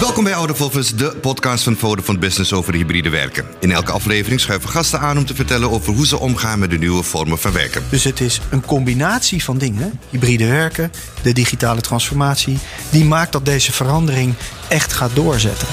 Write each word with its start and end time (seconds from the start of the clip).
Welkom 0.00 0.24
bij 0.24 0.34
Volvers, 0.54 0.94
de 0.94 1.16
podcast 1.20 1.64
van 1.64 1.76
Vodafone 1.76 2.18
Business 2.18 2.52
over 2.52 2.74
hybride 2.74 3.08
werken. 3.08 3.44
In 3.60 3.72
elke 3.72 3.92
aflevering 3.92 4.40
schuiven 4.40 4.70
gasten 4.70 5.00
aan 5.00 5.18
om 5.18 5.24
te 5.24 5.34
vertellen 5.34 5.70
over 5.70 5.92
hoe 5.94 6.06
ze 6.06 6.18
omgaan 6.18 6.58
met 6.58 6.70
de 6.70 6.78
nieuwe 6.78 7.02
vormen 7.02 7.38
van 7.38 7.52
werken. 7.52 7.82
Dus 7.90 8.04
het 8.04 8.20
is 8.20 8.40
een 8.50 8.64
combinatie 8.64 9.44
van 9.44 9.58
dingen, 9.58 10.00
hybride 10.10 10.46
werken, 10.46 10.92
de 11.22 11.32
digitale 11.32 11.80
transformatie, 11.80 12.58
die 12.90 13.04
maakt 13.04 13.32
dat 13.32 13.44
deze 13.44 13.72
verandering 13.72 14.34
echt 14.68 14.92
gaat 14.92 15.14
doorzetten. 15.14 15.68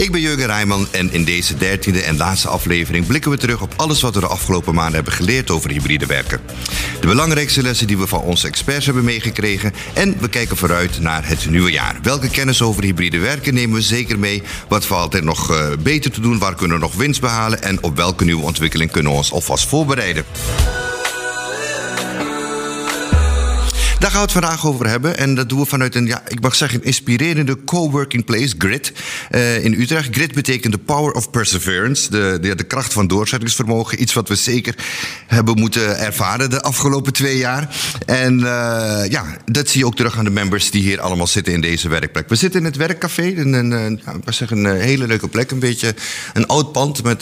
Ik 0.00 0.12
ben 0.12 0.20
Jurgen 0.20 0.46
Rijman 0.46 0.86
en 0.90 1.12
in 1.12 1.24
deze 1.24 1.56
dertiende 1.56 2.02
en 2.02 2.16
laatste 2.16 2.48
aflevering 2.48 3.06
blikken 3.06 3.30
we 3.30 3.36
terug 3.36 3.62
op 3.62 3.72
alles 3.76 4.00
wat 4.00 4.14
we 4.14 4.20
de 4.20 4.26
afgelopen 4.26 4.74
maanden 4.74 4.94
hebben 4.94 5.12
geleerd 5.12 5.50
over 5.50 5.70
hybride 5.70 6.06
werken. 6.06 6.40
De 7.00 7.06
belangrijkste 7.06 7.62
lessen 7.62 7.86
die 7.86 7.98
we 7.98 8.06
van 8.06 8.20
onze 8.20 8.46
experts 8.46 8.84
hebben 8.84 9.04
meegekregen 9.04 9.72
en 9.94 10.20
we 10.20 10.28
kijken 10.28 10.56
vooruit 10.56 11.00
naar 11.00 11.28
het 11.28 11.50
nieuwe 11.50 11.70
jaar. 11.70 11.98
Welke 12.02 12.28
kennis 12.28 12.62
over 12.62 12.82
hybride 12.82 13.18
werken 13.18 13.54
nemen 13.54 13.76
we 13.76 13.82
zeker 13.82 14.18
mee? 14.18 14.42
Wat 14.68 14.86
valt 14.86 15.02
altijd 15.02 15.24
nog 15.24 15.50
uh, 15.50 15.66
beter 15.82 16.10
te 16.10 16.20
doen? 16.20 16.38
Waar 16.38 16.54
kunnen 16.54 16.76
we 16.76 16.82
nog 16.82 16.94
winst 16.94 17.20
behalen? 17.20 17.62
En 17.62 17.82
op 17.82 17.96
welke 17.96 18.24
nieuwe 18.24 18.44
ontwikkeling 18.44 18.90
kunnen 18.90 19.12
we 19.12 19.18
ons 19.18 19.32
alvast 19.32 19.68
voorbereiden? 19.68 20.24
Daar 24.00 24.10
gaan 24.10 24.20
we 24.20 24.32
het 24.32 24.44
vandaag 24.44 24.66
over 24.66 24.88
hebben. 24.88 25.16
En 25.16 25.34
dat 25.34 25.48
doen 25.48 25.58
we 25.58 25.66
vanuit 25.66 25.94
een, 25.94 26.06
ja, 26.06 26.22
ik 26.28 26.40
mag 26.40 26.54
zeggen, 26.54 26.84
inspirerende 26.84 27.64
coworking 27.64 28.24
place, 28.24 28.54
GRID, 28.58 28.92
uh, 29.30 29.64
in 29.64 29.80
Utrecht. 29.80 30.08
GRID 30.14 30.34
betekent 30.34 30.72
de 30.72 30.78
power 30.78 31.12
of 31.12 31.30
perseverance, 31.30 32.10
de, 32.10 32.38
de, 32.40 32.54
de, 32.54 32.64
kracht 32.64 32.92
van 32.92 33.06
doorzettingsvermogen. 33.06 34.02
Iets 34.02 34.12
wat 34.12 34.28
we 34.28 34.34
zeker 34.34 34.74
hebben 35.26 35.58
moeten 35.58 35.98
ervaren 35.98 36.50
de 36.50 36.62
afgelopen 36.62 37.12
twee 37.12 37.36
jaar. 37.36 37.76
En 38.06 38.38
uh, 38.38 38.44
ja, 39.08 39.24
dat 39.44 39.68
zie 39.68 39.80
je 39.80 39.86
ook 39.86 39.96
terug 39.96 40.18
aan 40.18 40.24
de 40.24 40.30
members 40.30 40.70
die 40.70 40.82
hier 40.82 41.00
allemaal 41.00 41.26
zitten 41.26 41.52
in 41.52 41.60
deze 41.60 41.88
werkplek. 41.88 42.28
We 42.28 42.34
zitten 42.34 42.60
in 42.60 42.66
het 42.66 42.76
werkcafé, 42.76 43.22
in 43.22 43.52
een, 43.52 43.70
een, 43.70 44.02
zeggen, 44.26 44.64
een 44.64 44.80
hele 44.80 45.06
leuke 45.06 45.28
plek. 45.28 45.50
Een 45.50 45.58
beetje 45.58 45.94
een 46.32 46.46
oud 46.46 46.72
pand 46.72 47.02
met 47.02 47.20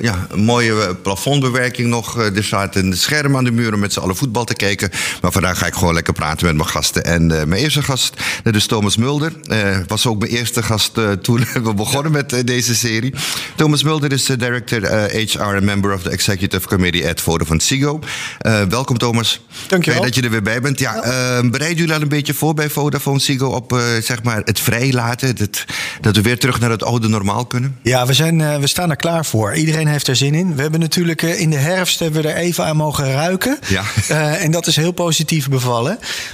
ja, 0.00 0.26
een 0.30 0.44
mooie 0.44 0.94
plafondbewerking 0.94 1.88
nog. 1.88 2.18
Er 2.18 2.44
staat 2.44 2.76
een 2.76 2.96
scherm 2.96 3.36
aan 3.36 3.44
de 3.44 3.52
muur 3.52 3.74
om 3.74 3.80
met 3.80 3.92
z'n 3.92 4.00
allen 4.00 4.16
voetbal 4.16 4.44
te 4.44 4.54
kijken. 4.54 4.90
Maar 5.22 5.32
vandaag 5.32 5.58
ga 5.58 5.66
ik 5.66 5.74
gewoon 5.74 5.98
lekker 6.00 6.24
praten 6.24 6.46
met 6.46 6.56
mijn 6.56 6.68
gasten. 6.68 7.04
En 7.04 7.22
uh, 7.22 7.44
mijn 7.44 7.62
eerste 7.62 7.82
gast, 7.82 8.22
dat 8.42 8.54
is 8.54 8.66
Thomas 8.66 8.96
Mulder. 8.96 9.32
Uh, 9.46 9.78
was 9.86 10.06
ook 10.06 10.18
mijn 10.18 10.30
eerste 10.30 10.62
gast 10.62 10.98
uh, 10.98 11.12
toen 11.12 11.44
we 11.62 11.74
begonnen 11.74 12.12
met 12.12 12.46
deze 12.46 12.74
serie. 12.74 13.14
Thomas 13.56 13.82
Mulder 13.82 14.12
is 14.12 14.24
director 14.24 14.88
HR 15.10 15.40
en 15.40 15.64
member 15.64 15.94
of 15.94 16.02
the 16.02 16.10
executive 16.10 16.68
committee 16.68 17.08
at 17.08 17.20
Vodafone 17.20 17.60
Sigo. 17.60 18.00
welkom 18.68 18.98
Thomas. 18.98 19.40
Dankjewel. 19.66 20.00
Fijn 20.00 20.12
dat 20.12 20.14
je 20.14 20.22
er 20.22 20.30
weer 20.30 20.42
bij 20.42 20.60
bent. 20.60 20.78
Ja, 20.78 20.94
ja. 20.94 21.48
bereiden 21.50 21.78
jullie 21.78 21.94
al 21.94 22.00
een 22.00 22.08
beetje 22.08 22.34
voor 22.34 22.54
bij 22.54 22.70
Vodafone 22.70 23.18
Sigo 23.18 23.48
op 23.48 23.80
zeg 24.02 24.22
maar 24.22 24.42
het 24.44 24.60
vrijlaten? 24.60 25.28
Het, 25.28 25.64
dat 26.00 26.16
we 26.16 26.22
weer 26.22 26.38
terug 26.38 26.60
naar 26.60 26.70
het 26.70 26.82
oude 26.82 27.08
normaal 27.08 27.46
kunnen? 27.46 27.78
Ja, 27.82 28.06
we, 28.06 28.12
zijn, 28.12 28.60
we 28.60 28.66
staan 28.66 28.90
er 28.90 28.96
klaar 28.96 29.24
voor. 29.24 29.54
Iedereen 29.54 29.86
heeft 29.86 30.06
er 30.06 30.16
zin 30.16 30.34
in. 30.34 30.54
We 30.54 30.62
hebben 30.62 30.80
natuurlijk 30.80 31.22
in 31.22 31.50
de 31.50 31.56
herfst 31.56 31.98
hebben 31.98 32.22
we 32.22 32.28
er 32.28 32.36
even 32.36 32.64
aan 32.64 32.76
mogen 32.76 33.12
ruiken. 33.12 33.58
Ja. 33.68 33.82
en 34.36 34.50
dat 34.50 34.66
is 34.66 34.76
heel 34.76 34.92
positief 34.92 35.48
bevallen. 35.48 35.89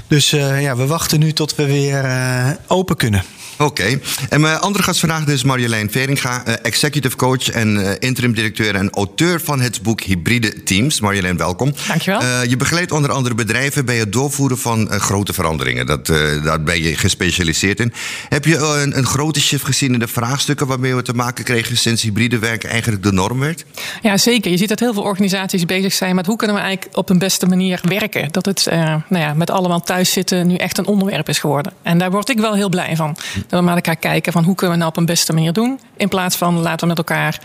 Dus 0.08 0.32
uh, 0.32 0.62
ja, 0.62 0.76
we 0.76 0.86
wachten 0.86 1.18
nu 1.18 1.32
tot 1.32 1.54
we 1.54 1.66
weer 1.66 2.04
uh, 2.04 2.50
open 2.66 2.96
kunnen. 2.96 3.22
Oké. 3.58 3.64
Okay. 3.64 4.00
En 4.28 4.40
mijn 4.40 4.58
andere 4.58 4.84
gast 4.84 5.00
vandaag 5.00 5.26
is 5.26 5.44
Marjolein 5.44 5.90
Veringa, 5.90 6.42
uh, 6.48 6.54
executive 6.62 7.16
coach 7.16 7.50
en 7.50 7.76
uh, 7.76 7.90
interim 7.98 8.34
directeur 8.34 8.74
en 8.74 8.90
auteur 8.90 9.40
van 9.40 9.60
het 9.60 9.82
boek 9.82 10.00
Hybride 10.00 10.62
Teams. 10.62 11.00
Marjolein, 11.00 11.36
welkom. 11.36 11.72
Dankjewel. 11.88 12.22
Uh, 12.22 12.44
je 12.44 12.56
begeleidt 12.56 12.92
onder 12.92 13.12
andere 13.12 13.34
bedrijven 13.34 13.84
bij 13.84 13.96
het 13.96 14.12
doorvoeren 14.12 14.58
van 14.58 14.90
grote 14.90 15.32
veranderingen. 15.32 15.86
Dat, 15.86 16.06
daar 16.06 16.62
ben 16.62 16.82
je 16.82 16.96
gespecialiseerd 16.96 17.80
in. 17.80 17.92
Heb 18.28 18.44
je 18.44 18.56
een, 18.56 18.98
een, 18.98 19.06
grote 19.06 19.40
shift 19.40 19.64
gezien 19.64 19.92
in 19.92 19.98
de 19.98 20.08
vraagstukken 20.08 20.66
waarmee 20.66 20.94
we 20.94 21.02
te 21.02 21.12
maken 21.12 21.44
kregen 21.44 21.76
sinds 21.76 22.02
hybride 22.02 22.38
werken 22.38 22.70
eigenlijk 22.70 23.02
de 23.02 23.12
norm 23.12 23.38
werd? 23.38 23.64
Ja, 24.02 24.16
zeker. 24.16 24.50
Je 24.50 24.56
ziet 24.56 24.68
dat 24.68 24.80
heel 24.80 24.92
veel 24.92 25.02
organisaties 25.02 25.64
bezig 25.64 25.92
zijn 25.92 26.14
met 26.14 26.26
hoe 26.26 26.36
kunnen 26.36 26.56
we 26.56 26.62
eigenlijk 26.62 26.96
op 26.96 27.10
een 27.10 27.18
beste 27.18 27.46
manier 27.46 27.80
werken. 27.82 28.28
Dat 28.30 28.46
het 28.46 28.66
nou 29.08 29.24
ja, 29.24 29.34
met 29.34 29.50
allemaal 29.50 29.80
thuiszitten 29.80 30.46
nu 30.46 30.54
echt 30.54 30.78
een 30.78 30.86
onderwerp 30.86 31.28
is 31.28 31.38
geworden. 31.38 31.72
En 31.82 31.98
daar 31.98 32.10
word 32.10 32.28
ik 32.28 32.38
wel 32.38 32.54
heel 32.54 32.68
blij 32.68 32.96
van. 32.96 33.16
Dat 33.48 33.60
we 33.60 33.66
met 33.66 33.74
elkaar 33.74 33.96
kijken 33.96 34.32
van 34.32 34.44
hoe 34.44 34.54
kunnen 34.54 34.76
we 34.76 34.82
nou 34.82 34.90
op 34.94 34.98
een 34.98 35.06
beste 35.06 35.32
manier 35.32 35.52
doen. 35.52 35.80
In 35.96 36.08
plaats 36.08 36.36
van 36.36 36.58
laten 36.58 36.80
we 36.80 36.86
met 36.86 36.98
elkaar 36.98 37.40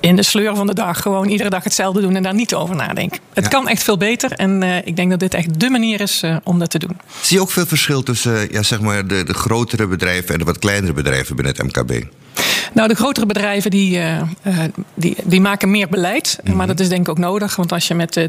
in 0.00 0.16
de 0.16 0.22
sleur 0.22 0.56
van 0.56 0.66
de 0.66 0.74
dag 0.74 1.02
gewoon 1.02 1.28
iedere 1.28 1.50
dag 1.50 1.64
hetzelfde 1.64 2.00
doen 2.00 2.16
en 2.16 2.22
daar 2.22 2.34
niet 2.34 2.54
over 2.54 2.76
nadenken. 2.76 3.18
Het 3.32 3.44
ja. 3.44 3.50
kan 3.50 3.68
echt 3.68 3.82
veel 3.82 3.96
beter 3.96 4.32
en 4.32 4.62
uh, 4.62 4.76
ik 4.76 4.96
denk 4.96 5.10
dat 5.10 5.20
dit 5.20 5.34
echt 5.34 5.60
de 5.60 5.70
manier 5.70 6.00
is 6.00 6.22
uh, 6.22 6.36
om 6.42 6.58
dat 6.58 6.70
te 6.70 6.78
doen. 6.78 6.96
Zie 7.20 7.36
je 7.36 7.42
ook 7.42 7.50
veel 7.50 7.66
verschil 7.66 8.02
tussen 8.02 8.32
uh, 8.32 8.50
ja, 8.50 8.62
zeg 8.62 8.80
maar 8.80 9.06
de, 9.06 9.24
de 9.24 9.34
grotere 9.34 9.86
bedrijven 9.86 10.32
en 10.32 10.38
de 10.38 10.44
wat 10.44 10.58
kleinere 10.58 10.92
bedrijven 10.92 11.36
binnen 11.36 11.54
het 11.56 11.76
MKB? 11.76 12.06
Nou, 12.72 12.88
de 12.88 12.94
grotere 12.94 13.26
bedrijven 13.26 13.70
die, 13.70 13.98
uh, 13.98 14.20
die, 14.94 15.16
die 15.24 15.40
maken 15.40 15.70
meer 15.70 15.88
beleid. 15.88 16.38
Mm 16.40 16.48
-hmm. 16.48 16.56
Maar 16.56 16.66
dat 16.66 16.80
is 16.80 16.88
denk 16.88 17.00
ik 17.00 17.08
ook 17.08 17.18
nodig. 17.18 17.56
Want 17.56 17.72
als 17.72 17.88
je 17.88 17.94
met 17.94 18.16
uh, 18.16 18.24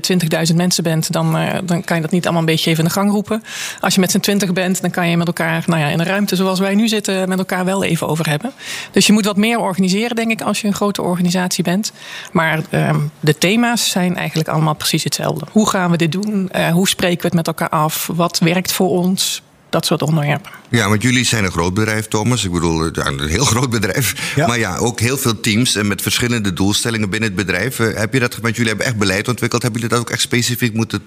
20.000 0.50 0.56
mensen 0.56 0.84
bent, 0.84 1.12
dan, 1.12 1.42
uh, 1.42 1.54
dan 1.64 1.84
kan 1.84 1.96
je 1.96 2.02
dat 2.02 2.12
niet 2.12 2.24
allemaal 2.24 2.42
een 2.42 2.48
beetje 2.48 2.70
even 2.70 2.84
in 2.84 2.90
de 2.90 2.96
gang 2.96 3.12
roepen. 3.12 3.44
Als 3.80 3.94
je 3.94 4.00
met 4.00 4.12
z'n 4.12 4.20
20 4.20 4.54
bent, 4.54 4.82
dan 4.82 4.92
kan 4.92 5.10
je 5.10 5.18
met 5.18 5.28
elkaar 5.28 5.64
nou 5.66 5.82
ja, 5.82 5.88
in 5.88 6.00
een 6.00 6.06
ruimte 6.06 6.36
zoals 6.36 6.60
wij 6.60 6.76
nu 6.76 6.88
zitten, 6.88 7.30
met 7.30 7.38
elkaar 7.38 7.66
wel 7.66 7.84
even 7.84 8.08
over 8.08 8.30
hebben. 8.30 8.52
Dus 8.92 9.08
je 9.08 9.14
moet 9.14 9.26
wat 9.26 9.38
meer 9.38 9.60
organiseren, 9.60 10.16
denk 10.16 10.32
ik, 10.32 10.42
als 10.42 10.62
je 10.62 10.68
een 10.68 10.74
grote 10.74 11.02
organisatie 11.02 11.64
bent. 11.64 11.92
Maar 12.32 12.60
um, 12.72 13.12
de 13.20 13.38
thema's 13.38 13.90
zijn 13.90 14.16
eigenlijk 14.16 14.50
allemaal 14.50 14.74
precies 14.74 15.04
hetzelfde. 15.04 15.46
Hoe 15.52 15.70
gaan 15.70 15.92
we 15.92 15.98
dit 15.98 16.12
doen? 16.12 16.52
hoe 16.72 16.88
spreken 16.88 17.22
we 17.22 17.26
het 17.26 17.36
met 17.36 17.48
elkaar 17.48 17.70
af? 17.70 18.10
Wat 18.14 18.40
werkt 18.40 18.72
voor 18.72 18.90
ons? 18.90 19.42
dat 19.70 19.86
soort 19.86 20.02
onderwerpen. 20.02 20.52
Ja, 20.70 20.90
want 20.90 21.02
jullie 21.02 21.24
zijn 21.24 21.44
een 21.44 21.52
groot 21.52 21.74
bedrijf, 21.74 22.08
Thomas. 22.08 22.46
Ik 22.46 22.52
bedoel, 22.52 22.90
een 22.94 23.28
heel 23.28 23.46
groot 23.54 23.70
bedrijf. 23.70 24.34
Ja. 24.36 24.48
Maar 24.48 24.60
ja, 24.60 24.78
ook 24.78 25.00
heel 25.00 25.18
veel 25.18 25.40
teams 25.40 25.76
en 25.76 25.88
met 25.88 26.02
verschillende 26.02 26.54
doelstellingen 26.54 27.10
binnen 27.10 27.30
het 27.30 27.38
bedrijf. 27.38 27.78
Heb 27.78 28.14
je 28.14 28.20
dat, 28.20 28.38
want 28.38 28.56
jullie 28.56 28.70
hebben 28.70 28.88
echt 28.88 28.98
beleid 28.98 29.28
ontwikkeld. 29.28 29.62
Hebben 29.62 29.82
jullie 29.82 29.96
dat 29.96 30.06
ook 30.06 30.14
echt 30.14 30.22
specifiek 30.22 30.74
moeten 30.74 31.02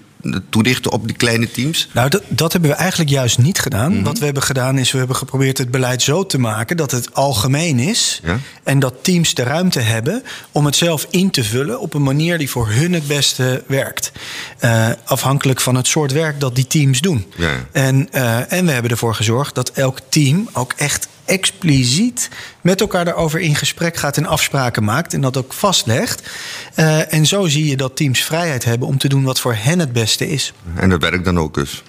toelichten 0.49 0.93
op 0.93 1.07
die 1.07 1.17
kleine 1.17 1.51
teams? 1.51 1.89
Nou, 1.93 2.09
dat, 2.09 2.23
dat 2.29 2.53
hebben 2.53 2.71
we 2.71 2.77
eigenlijk 2.77 3.11
juist 3.11 3.39
niet 3.39 3.59
gedaan. 3.59 3.89
Mm 3.89 3.95
-hmm. 3.95 4.05
Wat 4.05 4.19
we 4.19 4.25
hebben 4.25 4.43
gedaan 4.43 4.79
is, 4.79 4.93
we 4.93 4.99
hebben 4.99 5.17
geprobeerd 5.17 5.59
het 5.59 5.71
beleid 5.71 6.03
zo 6.03 6.27
te 6.27 6.39
maken 6.39 6.77
dat 6.77 6.91
het 6.91 7.15
algemeen 7.15 7.79
is. 7.79 8.21
Ja? 8.25 8.39
En 8.63 8.79
dat 8.79 8.95
teams 9.03 9.35
de 9.35 9.43
ruimte 9.43 9.81
hebben 9.81 10.23
om 10.53 10.65
het 10.67 10.77
zelf 10.77 11.07
in 11.11 11.31
te 11.31 11.45
vullen 11.45 11.81
op 11.81 11.95
een 11.95 12.03
manier 12.03 12.39
die 12.39 12.51
voor 12.51 12.69
hun 12.69 12.93
het 12.93 13.07
beste 13.07 13.65
werkt. 13.67 14.13
Uh, 14.65 14.89
afhankelijk 15.05 15.61
van 15.61 15.75
het 15.75 15.87
soort 15.87 16.13
werk 16.13 16.41
dat 16.41 16.55
die 16.55 16.67
teams 16.67 17.01
doen. 17.01 17.27
Ja. 17.37 17.51
En 17.73 18.09
uh, 18.15 18.53
en 18.53 18.67
we 18.67 18.73
hebben 18.73 18.91
ervoor 18.91 19.15
gezorgd 19.15 19.52
dat 19.55 19.71
elk 19.71 19.99
team 20.09 20.49
ook 20.53 20.73
echt 20.77 21.09
expliciet 21.25 22.29
met 22.61 22.81
elkaar 22.81 23.05
daarover 23.05 23.41
in 23.41 23.55
gesprek 23.55 23.97
gaat 23.97 24.17
en 24.17 24.27
afspraken 24.27 24.85
maakt 24.85 25.15
en 25.15 25.21
dat 25.21 25.37
ook 25.37 25.53
vastlegt. 25.53 26.31
Uh, 26.77 27.13
en 27.13 27.27
zo 27.27 27.47
zie 27.47 27.67
je 27.67 27.77
dat 27.77 27.97
teams 27.97 28.25
vrijheid 28.25 28.65
hebben 28.65 28.89
om 28.89 28.99
te 28.99 29.09
doen 29.09 29.25
wat 29.25 29.41
voor 29.41 29.55
hen 29.55 29.79
het 29.79 29.93
beste 29.93 30.29
is. 30.29 30.53
En 30.75 30.89
dat 30.89 31.01
werkt 31.01 31.25
dan 31.25 31.39
ook 31.39 31.55
dus? 31.55 31.83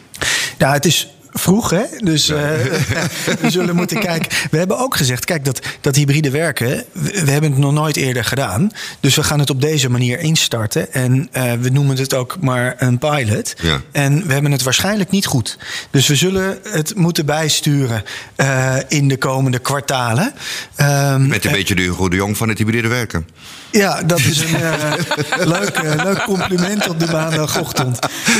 Ja, 0.57 0.73
het 0.73 0.85
is 0.85 1.07
vroeg, 1.33 1.69
hè? 1.69 1.83
Dus 1.97 2.29
uh, 2.29 2.37
we 3.41 3.49
zullen 3.49 3.75
moeten 3.75 3.99
kijken. 3.99 4.31
We 4.51 4.57
hebben 4.57 4.77
ook 4.77 4.95
gezegd, 4.95 5.25
kijk, 5.25 5.45
dat, 5.45 5.59
dat 5.81 5.95
hybride 5.95 6.29
werken, 6.29 6.83
we, 6.91 7.21
we, 7.25 7.31
hebben 7.31 7.51
het 7.51 7.59
nog 7.59 7.73
nooit 7.73 7.95
eerder 7.95 8.25
gedaan. 8.25 8.71
Dus 8.99 9.15
we 9.15 9.23
gaan 9.23 9.39
het 9.39 9.49
op 9.49 9.61
deze 9.61 9.89
manier 9.89 10.19
instarten. 10.19 10.93
En 10.93 11.29
uh, 11.33 11.53
we 11.53 11.69
noemen 11.69 11.97
het 11.97 12.13
ook 12.13 12.37
maar 12.39 12.75
een 12.77 12.97
pilot. 12.97 13.53
Ja. 13.61 13.81
En 13.91 14.27
we 14.27 14.33
hebben 14.33 14.51
het 14.51 14.63
waarschijnlijk 14.63 15.09
niet 15.09 15.25
goed. 15.25 15.57
Dus 15.91 16.07
we 16.07 16.15
zullen 16.15 16.57
het 16.69 16.95
moeten 16.95 17.25
bijsturen 17.25 18.03
uh, 18.37 18.75
in 18.87 19.07
de 19.07 19.17
komende 19.17 19.59
kwartalen. 19.59 20.33
Um, 20.77 21.27
Met 21.27 21.45
een 21.45 21.51
beetje 21.51 21.75
de 21.75 21.81
Hugo 21.81 22.09
de 22.09 22.15
Jong 22.15 22.37
van 22.37 22.49
het 22.49 22.57
hybride 22.57 22.87
werken. 22.87 23.27
Ja, 23.71 24.01
dat 24.01 24.19
is 24.19 24.41
een 24.41 25.47
leuk, 25.53 25.81
leuk 26.03 26.23
compliment 26.23 26.89
op 26.89 26.99
de 26.99 27.05
maandagochtend. 27.11 27.99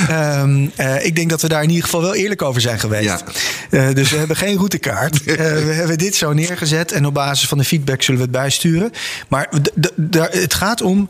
Um, 0.10 0.72
uh, 0.78 1.06
ik 1.06 1.16
denk 1.16 1.30
dat 1.30 1.42
we 1.42 1.48
daar 1.48 1.64
in 1.64 1.70
ieder 1.70 1.84
geval 1.84 2.02
wel 2.02 2.16
eerlijk 2.16 2.42
over 2.42 2.62
zijn 2.62 2.80
geweest. 2.84 3.24
Ja. 3.72 3.94
dus 3.94 4.12
we 4.12 4.18
hebben 4.18 4.36
geen 4.36 4.56
routekaart. 4.56 5.24
we 5.24 5.74
hebben 5.74 5.98
dit 5.98 6.16
zo 6.16 6.34
neergezet 6.34 6.92
en 6.92 7.06
op 7.06 7.14
basis 7.14 7.48
van 7.48 7.58
de 7.58 7.64
feedback 7.64 8.02
zullen 8.02 8.20
we 8.20 8.26
het 8.26 8.36
bijsturen. 8.36 8.92
Maar 9.28 9.50
het 10.14 10.54
gaat 10.54 10.82
om 10.82 11.10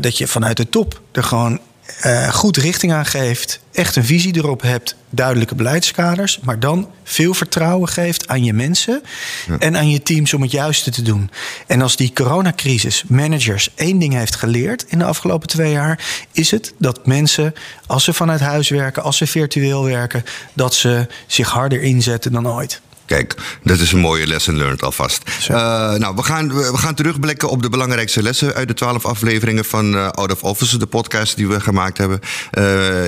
dat 0.00 0.18
je 0.18 0.26
vanuit 0.26 0.56
de 0.56 0.68
top 0.68 1.00
er 1.12 1.22
gewoon 1.22 1.60
uh, 2.06 2.28
goed 2.28 2.56
richting 2.56 2.92
aan 2.92 3.06
geeft, 3.06 3.60
echt 3.72 3.96
een 3.96 4.04
visie 4.04 4.36
erop 4.36 4.62
hebt, 4.62 4.96
duidelijke 5.10 5.54
beleidskaders, 5.54 6.40
maar 6.42 6.60
dan 6.60 6.88
veel 7.04 7.34
vertrouwen 7.34 7.88
geeft 7.88 8.28
aan 8.28 8.44
je 8.44 8.52
mensen 8.52 9.02
ja. 9.46 9.58
en 9.58 9.76
aan 9.76 9.90
je 9.90 10.02
teams 10.02 10.34
om 10.34 10.42
het 10.42 10.50
juiste 10.50 10.90
te 10.90 11.02
doen. 11.02 11.30
En 11.66 11.82
als 11.82 11.96
die 11.96 12.12
coronacrisis 12.12 13.04
managers 13.06 13.70
één 13.74 13.98
ding 13.98 14.14
heeft 14.14 14.34
geleerd 14.34 14.84
in 14.88 14.98
de 14.98 15.04
afgelopen 15.04 15.48
twee 15.48 15.72
jaar, 15.72 16.26
is 16.32 16.50
het 16.50 16.74
dat 16.78 17.06
mensen, 17.06 17.54
als 17.86 18.04
ze 18.04 18.12
vanuit 18.12 18.40
huis 18.40 18.68
werken, 18.68 19.02
als 19.02 19.16
ze 19.16 19.26
virtueel 19.26 19.84
werken, 19.84 20.24
dat 20.52 20.74
ze 20.74 21.06
zich 21.26 21.48
harder 21.48 21.82
inzetten 21.82 22.32
dan 22.32 22.48
ooit. 22.48 22.80
Kijk, 23.06 23.34
dat 23.62 23.78
is 23.78 23.92
een 23.92 23.98
mooie 23.98 24.26
lesson 24.26 24.56
learned 24.56 24.82
alvast. 24.82 25.22
Uh, 25.50 25.56
nou, 25.94 26.14
we 26.14 26.22
gaan, 26.22 26.54
we 26.54 26.78
gaan 26.78 26.94
terugblikken 26.94 27.48
op 27.48 27.62
de 27.62 27.68
belangrijkste 27.68 28.22
lessen 28.22 28.54
uit 28.54 28.68
de 28.68 28.74
twaalf 28.74 29.04
afleveringen 29.04 29.64
van 29.64 29.94
uh, 29.94 30.08
Out 30.08 30.32
of 30.32 30.42
Office, 30.42 30.78
de 30.78 30.86
podcast 30.86 31.36
die 31.36 31.48
we 31.48 31.60
gemaakt 31.60 31.98
hebben. 31.98 32.20
Uh, 32.58 32.64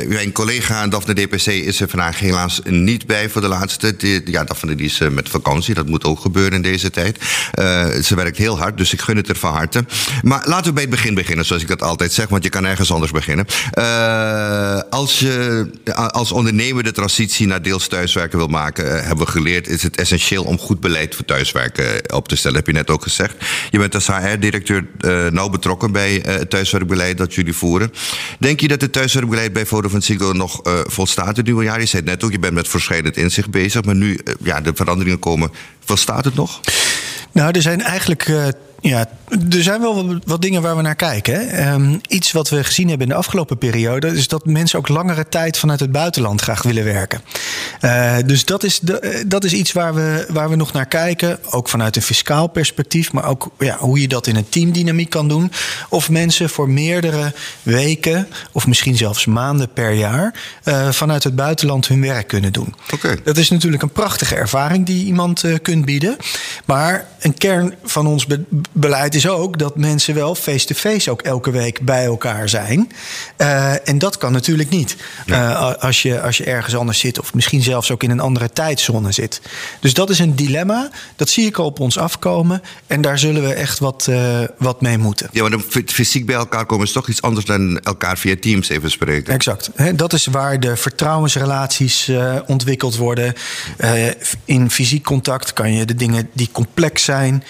mijn 0.08 0.32
collega 0.32 0.86
Daphne 0.86 1.14
DPC 1.14 1.46
is 1.46 1.80
er 1.80 1.88
vandaag 1.88 2.18
helaas 2.18 2.60
niet 2.64 3.06
bij 3.06 3.28
voor 3.28 3.40
de 3.40 3.48
laatste. 3.48 3.96
Die, 3.96 4.30
ja, 4.30 4.44
Daphne 4.44 4.74
die 4.74 4.86
is 4.86 4.98
met 5.10 5.28
vakantie, 5.28 5.74
dat 5.74 5.86
moet 5.86 6.04
ook 6.04 6.20
gebeuren 6.20 6.52
in 6.52 6.62
deze 6.62 6.90
tijd. 6.90 7.18
ze 8.04 8.14
werkt 8.14 8.38
heel 8.38 8.58
hard, 8.58 8.76
dus 8.76 8.92
ik 8.92 9.00
gun 9.00 9.16
het 9.16 9.28
er 9.28 9.36
van 9.36 9.52
harte. 9.52 9.84
Maar 10.22 10.42
laten 10.44 10.66
we 10.66 10.72
bij 10.72 10.82
het 10.82 10.90
begin 10.90 11.14
beginnen, 11.14 11.44
zoals 11.44 11.62
ik 11.62 11.68
dat 11.68 11.82
altijd 11.82 12.12
zeg, 12.12 12.28
want 12.28 12.42
je 12.42 12.50
kan 12.50 12.64
ergens 12.64 12.92
anders 12.92 13.12
beginnen. 13.12 13.46
als 14.90 15.18
je 15.18 15.70
als 16.10 16.32
ondernemer 16.32 16.82
de 16.82 16.92
transitie 16.92 17.46
naar 17.46 17.62
deels 17.62 17.88
thuiswerken 17.88 18.38
wil 18.38 18.48
maken, 18.48 19.04
hebben 19.04 19.26
we 19.26 19.32
geleerd, 19.32 19.68
is 19.68 19.82
het 19.86 19.96
essentieel 19.96 20.44
om 20.44 20.58
goed 20.58 20.80
beleid 20.80 21.14
voor 21.14 21.24
thuiswerken 21.24 22.14
op 22.14 22.28
te 22.28 22.36
stellen, 22.36 22.56
heb 22.56 22.66
je 22.66 22.72
net 22.72 22.90
ook 22.90 23.02
gezegd. 23.02 23.34
Je 23.70 23.78
bent 23.78 23.94
als 23.94 24.06
HR-directeur 24.06 24.86
uh, 25.00 25.26
nauw 25.26 25.48
betrokken 25.48 25.92
bij 25.92 26.26
uh, 26.26 26.34
het 26.34 26.50
thuiswerkbeleid 26.50 27.18
dat 27.18 27.34
jullie 27.34 27.52
voeren. 27.52 27.92
Denk 28.38 28.60
je 28.60 28.68
dat 28.68 28.80
het 28.80 28.92
thuiswerkbeleid 28.92 29.52
bij 29.52 29.66
Vodafone 29.66 30.02
Ziggo 30.02 30.32
nog 30.32 30.60
volstaat 30.86 31.36
het 31.36 31.46
nieuwe 31.46 31.64
jaar? 31.64 31.80
Je 31.80 31.86
zei 31.86 32.02
net 32.02 32.24
ook, 32.24 32.32
je 32.32 32.38
bent 32.38 32.54
met 32.54 32.68
verschillend 32.68 33.16
inzicht 33.16 33.50
bezig, 33.50 33.84
maar 33.84 33.94
nu 33.94 34.18
ja, 34.42 34.60
de 34.60 34.72
veranderingen 34.74 35.18
komen. 35.18 35.50
Volstaat 35.84 36.24
het 36.24 36.34
nog? 36.34 36.60
Nou, 37.32 37.50
er 37.50 37.62
zijn 37.62 37.82
eigenlijk 37.82 38.28
ja, 38.80 39.08
er 39.28 39.62
zijn 39.62 39.80
wel 39.80 40.18
wat 40.24 40.42
dingen 40.42 40.62
waar 40.62 40.76
we 40.76 40.82
naar 40.82 40.94
kijken. 40.94 41.68
Um, 41.68 42.00
iets 42.08 42.32
wat 42.32 42.48
we 42.48 42.64
gezien 42.64 42.88
hebben 42.88 43.06
in 43.06 43.12
de 43.12 43.18
afgelopen 43.18 43.58
periode 43.58 44.06
is 44.06 44.28
dat 44.28 44.46
mensen 44.46 44.78
ook 44.78 44.88
langere 44.88 45.28
tijd 45.28 45.58
vanuit 45.58 45.80
het 45.80 45.92
buitenland 45.92 46.40
graag 46.40 46.62
willen 46.62 46.84
werken. 46.84 47.20
Uh, 47.80 48.16
dus 48.26 48.44
dat 48.44 48.64
is, 48.64 48.80
de, 48.80 48.98
eh, 48.98 49.24
dat 49.26 49.44
is 49.44 49.52
iets 49.52 49.72
waar 49.72 49.94
we, 49.94 50.26
waar 50.28 50.50
we 50.50 50.56
nog 50.56 50.72
naar 50.72 50.86
kijken. 50.86 51.38
Ook 51.50 51.68
vanuit 51.68 51.96
een 51.96 52.02
fiscaal 52.02 52.46
perspectief, 52.46 53.12
maar 53.12 53.24
ook 53.24 53.50
ja, 53.58 53.76
hoe 53.78 54.00
je 54.00 54.08
dat 54.08 54.26
in 54.26 54.36
een 54.36 54.48
teamdynamiek 54.48 55.10
kan 55.10 55.28
doen. 55.28 55.52
Of 55.88 56.10
mensen 56.10 56.50
voor 56.50 56.70
meerdere 56.70 57.32
weken 57.62 58.28
of 58.52 58.66
misschien 58.66 58.96
zelfs 58.96 59.26
maanden 59.26 59.72
per 59.72 59.92
jaar 59.92 60.34
uh, 60.64 60.90
vanuit 60.90 61.24
het 61.24 61.36
buitenland 61.36 61.88
hun 61.88 62.00
werk 62.00 62.28
kunnen 62.28 62.52
doen. 62.52 62.74
Okay. 62.92 63.18
Dat 63.24 63.36
is 63.36 63.50
natuurlijk 63.50 63.82
een 63.82 63.90
prachtige 63.90 64.34
ervaring 64.34 64.86
die 64.86 65.06
iemand 65.06 65.44
uh, 65.44 65.56
kunt 65.62 65.84
bieden. 65.84 66.16
Maar 66.64 67.06
een 67.18 67.34
kern 67.34 67.74
van 67.84 68.06
ons 68.06 68.26
beleid 68.72 69.14
is 69.14 69.28
ook 69.28 69.58
dat 69.58 69.76
mensen 69.76 70.14
wel 70.14 70.34
face-to-face 70.34 71.10
ook 71.10 71.22
elke 71.22 71.50
week 71.50 71.80
bij 71.80 72.04
elkaar 72.04 72.48
zijn. 72.48 72.92
Uh, 73.38 73.88
en 73.88 73.98
dat 73.98 74.18
kan 74.18 74.32
natuurlijk 74.32 74.70
niet. 74.70 74.96
Uh, 75.26 75.72
als, 75.74 76.02
je, 76.02 76.20
als 76.20 76.36
je 76.36 76.44
ergens 76.44 76.76
anders 76.76 76.98
zit, 76.98 77.20
of 77.20 77.34
misschien 77.34 77.62
zelfs 77.62 77.90
ook 77.90 78.02
in 78.02 78.10
een 78.10 78.20
andere 78.20 78.50
tijdzone 78.50 79.12
zit. 79.12 79.40
Dus 79.80 79.94
dat 79.94 80.10
is 80.10 80.18
een 80.18 80.36
dilemma. 80.36 80.90
Dat 81.16 81.28
zie 81.28 81.46
ik 81.46 81.58
al 81.58 81.64
op 81.64 81.80
ons 81.80 81.98
afkomen. 81.98 82.62
En 82.86 83.00
daar 83.00 83.18
zullen 83.18 83.42
we 83.42 83.52
echt 83.52 83.78
wat, 83.78 84.06
uh, 84.10 84.40
wat 84.58 84.80
mee 84.80 84.98
moeten. 84.98 85.28
Ja, 85.32 85.48
maar 85.48 85.58
fysiek 85.86 86.26
bij 86.26 86.36
elkaar 86.36 86.66
komen 86.66 86.86
is 86.86 86.92
toch 86.92 87.08
iets 87.08 87.22
anders 87.22 87.46
dan 87.46 87.78
elkaar 87.78 88.18
via 88.18 88.34
Teams 88.40 88.68
even 88.68 88.90
spreken. 88.90 89.34
Exact. 89.34 89.70
He, 89.74 89.94
dat 89.94 90.12
is 90.12 90.26
waar 90.26 90.60
de 90.60 90.76
vertrouwensrelaties 90.76 92.10
ontwikkeld 92.46 92.96
worden. 92.96 93.34
in 94.44 94.70
fysiek 94.70 95.04
contact 95.04 95.52
kan 95.52 95.72
je 95.72 95.84
de 95.84 95.94
dingen 95.94 96.30
die 96.32 96.48
complex 96.52 97.04
zijn 97.04 97.44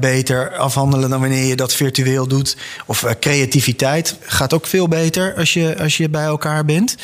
beter 0.00 0.41
afhandelen 0.50 1.10
dan 1.10 1.20
wanneer 1.20 1.44
je 1.44 1.56
dat 1.56 1.74
virtueel 1.74 2.26
doet. 2.26 2.56
Of 2.86 3.02
uh, 3.02 3.10
creativiteit 3.20 4.16
gaat 4.20 4.52
ook 4.52 4.66
veel 4.66 4.88
beter 4.88 5.34
als 5.34 5.52
je, 5.52 5.78
als 5.78 5.96
je 5.96 6.08
bij 6.08 6.24
elkaar 6.24 6.64
bent. 6.64 6.96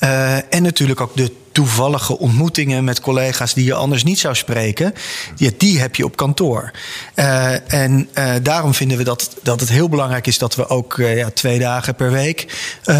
Uh, 0.00 0.54
en 0.54 0.62
natuurlijk 0.62 1.00
ook 1.00 1.16
de 1.16 1.32
toevallige 1.52 2.18
ontmoetingen 2.18 2.84
met 2.84 3.00
collega's 3.00 3.54
die 3.54 3.64
je 3.64 3.74
anders 3.74 4.04
niet 4.04 4.18
zou 4.18 4.34
spreken, 4.34 4.94
die, 5.36 5.54
die 5.56 5.78
heb 5.78 5.96
je 5.96 6.04
op 6.04 6.16
kantoor. 6.16 6.70
Uh, 7.14 7.72
en 7.72 8.08
daarom 8.42 8.74
vinden 8.74 8.98
we 8.98 9.04
dat, 9.04 9.36
dat 9.42 9.60
het 9.60 9.68
heel 9.68 9.88
belangrijk 9.88 10.26
is 10.26 10.38
dat 10.38 10.54
we 10.54 10.68
ook 10.68 10.94
ja, 10.96 11.30
twee 11.30 11.58
dagen 11.58 11.94
per 11.94 12.10
week 12.10 12.40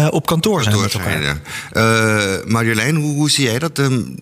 op 0.09 0.25
kantoor 0.25 0.63
kantoor. 0.63 0.89
Zijn. 0.89 1.41
Marjolein, 2.47 2.95
hoe, 2.95 3.29
zie 3.29 3.45
jij 3.45 3.59
dat? 3.59 3.77
Um, 3.77 4.19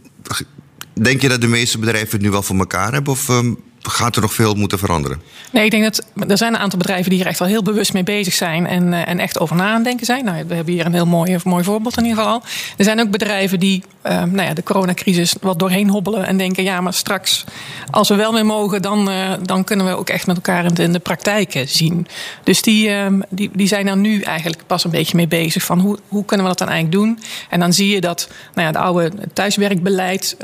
denk 0.94 1.22
je 1.22 1.30
dat 1.30 1.42
de 1.42 1.48
meeste 1.48 1.78
bedrijven 1.78 2.12
het 2.12 2.22
nu 2.22 2.30
wel 2.30 2.44
voor 2.44 2.58
elkaar 2.58 2.94
hebben? 2.94 3.14
Of 3.14 3.28
um, 3.28 3.58
gaat 3.89 4.16
er 4.16 4.22
nog 4.22 4.34
veel 4.34 4.54
moeten 4.54 4.80
veranderen? 4.80 5.22
Nee, 5.51 5.66
ik 5.66 5.72
denk 5.72 5.84
dat 5.84 6.06
er 6.28 6.38
zijn 6.38 6.54
een 6.54 6.60
aantal 6.60 6.80
bedrijven 6.80 7.10
die 7.10 7.19
hier 7.19 7.28
echt 7.28 7.39
wel 7.39 7.48
heel 7.48 7.63
bewust 7.63 7.94
mee 7.94 8.04
bezig 8.04 8.34
zijn 8.34 8.68
en, 8.68 8.88
uh, 8.88 9.07
en 9.07 9.19
echt 9.19 9.39
over 9.39 9.56
na 9.56 9.80
denken 9.80 10.06
zijn. 10.06 10.25
Nou, 10.25 10.44
we 10.48 10.56
hebben 10.56 10.74
hier 10.74 10.86
een 10.86 10.94
heel 10.94 11.06
mooi, 11.06 11.38
mooi 11.44 11.63
voorbeeld 11.63 11.98
in 11.98 12.06
ieder 12.06 12.24
geval. 12.24 12.42
Er 12.78 12.84
zijn 12.84 13.00
ook 13.00 13.10
bedrijven 13.10 13.60
die 13.60 13.84
uh, 14.06 14.24
nou 14.24 14.42
ja, 14.42 14.54
de 14.54 14.63
coronacrisis 14.63 15.36
wat 15.42 15.60
doorheen 15.60 15.89
hobbelen 15.89 16.28
en 16.28 16.38
denken: 16.38 16.63
ja, 16.63 16.81
maar 16.81 16.94
straks, 16.94 17.44
als 17.92 18.10
we 18.10 18.16
wel 18.16 18.34
weer 18.34 18.45
mogen, 18.45 18.81
dan, 18.81 19.10
uh, 19.10 19.34
dan 19.42 19.63
kunnen 19.63 19.86
we 19.86 19.98
ook 19.98 20.10
echt 20.10 20.28
met 20.28 20.36
elkaar 20.36 20.66
in 20.66 20.74
de, 20.74 20.90
de 20.90 21.00
praktijk 21.00 21.63
zien. 21.66 22.07
Dus 22.44 22.62
die, 22.62 22.92
die, 23.30 23.50
die 23.54 23.68
zijn 23.68 23.88
er 23.88 23.98
nu 23.98 24.22
eigenlijk 24.22 24.62
pas 24.68 24.83
een 24.83 24.92
beetje 24.92 25.16
mee 25.16 25.28
bezig 25.28 25.63
van 25.63 25.80
hoe, 25.80 25.98
hoe 26.07 26.25
kunnen 26.25 26.45
we 26.45 26.51
dat 26.51 26.68
dan 26.68 26.69
eigenlijk 26.69 27.01
doen? 27.01 27.19
En 27.50 27.60
dan 27.60 27.74
zie 27.74 27.94
je 27.94 28.01
dat 28.01 28.28
nou 28.54 28.68
ja, 28.68 28.74
het 28.74 28.83
oude 28.86 29.12
thuiswerkbeleid 29.33 30.38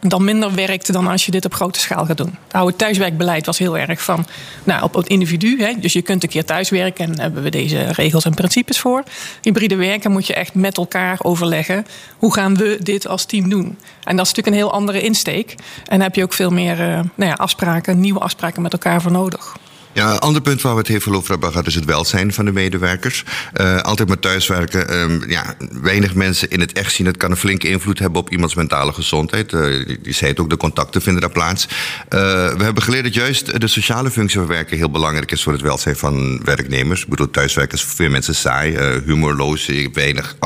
dan 0.00 0.24
minder 0.24 0.54
werkt 0.54 0.92
dan 0.92 1.06
als 1.06 1.26
je 1.26 1.30
dit 1.30 1.44
op 1.44 1.54
grote 1.54 1.80
schaal 1.80 2.06
gaat 2.06 2.16
doen. 2.16 2.38
Het 2.46 2.54
oude 2.54 2.76
thuiswerkbeleid 2.84 3.46
was 3.46 3.58
heel 3.58 3.78
erg 3.78 4.02
van 4.02 4.26
nou, 4.64 4.82
op 4.82 4.94
het 4.94 5.06
individu. 5.06 5.60
Hè. 5.60 5.72
Dus 5.78 5.92
je 5.92 6.02
kunt 6.02 6.22
een 6.22 6.28
keer 6.28 6.44
thuiswerken 6.44 7.04
en 7.04 7.12
daar 7.12 7.24
hebben 7.24 7.42
we 7.42 7.50
deze 7.50 7.82
regels 7.92 8.24
en 8.24 8.34
principes 8.34 8.80
voor. 8.80 9.02
Hybride 9.42 9.76
werken 9.76 10.10
moet 10.10 10.26
je 10.26 10.34
echt 10.34 10.54
met 10.54 10.76
elkaar 10.76 11.18
overleggen. 11.22 11.86
Hoe 12.18 12.34
gaan 12.34 12.56
we 12.56 12.78
dit 12.82 13.06
als 13.06 13.24
team 13.24 13.48
doen? 13.48 13.64
En 14.04 14.16
dat 14.16 14.26
is 14.26 14.32
natuurlijk 14.32 14.46
een 14.46 14.62
heel 14.62 14.72
andere 14.72 15.00
insteek. 15.00 15.54
En 15.84 15.96
daar 15.96 16.06
heb 16.06 16.14
je 16.14 16.22
ook 16.22 16.32
veel 16.32 16.50
meer 16.50 16.80
uh, 16.80 16.86
nou 17.14 17.30
ja, 17.30 17.32
afspraken, 17.32 18.00
nieuwe 18.00 18.20
afspraken 18.20 18.62
met 18.62 18.72
elkaar 18.72 19.02
voor 19.02 19.12
nodig. 19.12 19.56
Ja, 19.94 20.12
een 20.12 20.18
ander 20.18 20.42
punt 20.42 20.62
waar 20.62 20.72
we 20.72 20.78
het 20.78 20.88
heel 20.88 21.00
veel 21.00 21.14
over 21.14 21.30
hebben 21.30 21.50
gehad 21.50 21.66
is 21.66 21.74
het 21.74 21.84
welzijn 21.84 22.32
van 22.32 22.44
de 22.44 22.52
medewerkers. 22.52 23.24
Uh, 23.60 23.80
altijd 23.80 24.08
maar 24.08 24.18
thuiswerken. 24.18 25.00
Um, 25.00 25.30
ja, 25.30 25.54
weinig 25.82 26.14
mensen 26.14 26.50
in 26.50 26.60
het 26.60 26.72
echt 26.72 26.92
zien. 26.92 27.06
Het 27.06 27.16
kan 27.16 27.30
een 27.30 27.36
flinke 27.36 27.68
invloed 27.68 27.98
hebben 27.98 28.20
op 28.20 28.30
iemands 28.30 28.54
mentale 28.54 28.92
gezondheid. 28.92 29.50
Je 29.50 29.98
zei 30.02 30.30
het 30.30 30.40
ook, 30.40 30.50
de 30.50 30.56
contacten 30.56 31.02
vinden 31.02 31.22
daar 31.22 31.30
plaats. 31.30 31.64
Uh, 31.64 32.20
we 32.56 32.64
hebben 32.64 32.82
geleerd 32.82 33.04
dat 33.04 33.14
juist 33.14 33.60
de 33.60 33.66
sociale 33.66 34.10
functie 34.10 34.38
van 34.38 34.48
werken 34.48 34.76
heel 34.76 34.90
belangrijk 34.90 35.32
is 35.32 35.42
voor 35.42 35.52
het 35.52 35.62
welzijn 35.62 35.96
van 35.96 36.44
werknemers. 36.44 37.02
Ik 37.02 37.08
bedoel, 37.08 37.30
thuiswerken 37.30 37.78
is 37.78 37.84
veel 37.84 38.10
mensen 38.10 38.34
saai, 38.34 38.78
humorloos, 39.04 39.70
weinig 39.92 40.36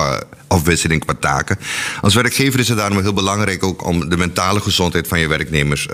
afwisseling 0.48 1.04
qua 1.04 1.14
taken. 1.20 1.58
Als 2.00 2.14
werkgever 2.14 2.60
is 2.60 2.68
het 2.68 2.78
daarom 2.78 3.00
heel 3.00 3.12
belangrijk 3.12 3.62
ook 3.62 3.86
om 3.86 4.08
de 4.08 4.16
mentale 4.16 4.60
gezondheid 4.60 5.08
van 5.08 5.20
je 5.20 5.26
werknemers 5.26 5.86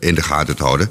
in 0.00 0.14
de 0.14 0.22
gaten 0.22 0.56
te 0.56 0.62
houden. 0.62 0.90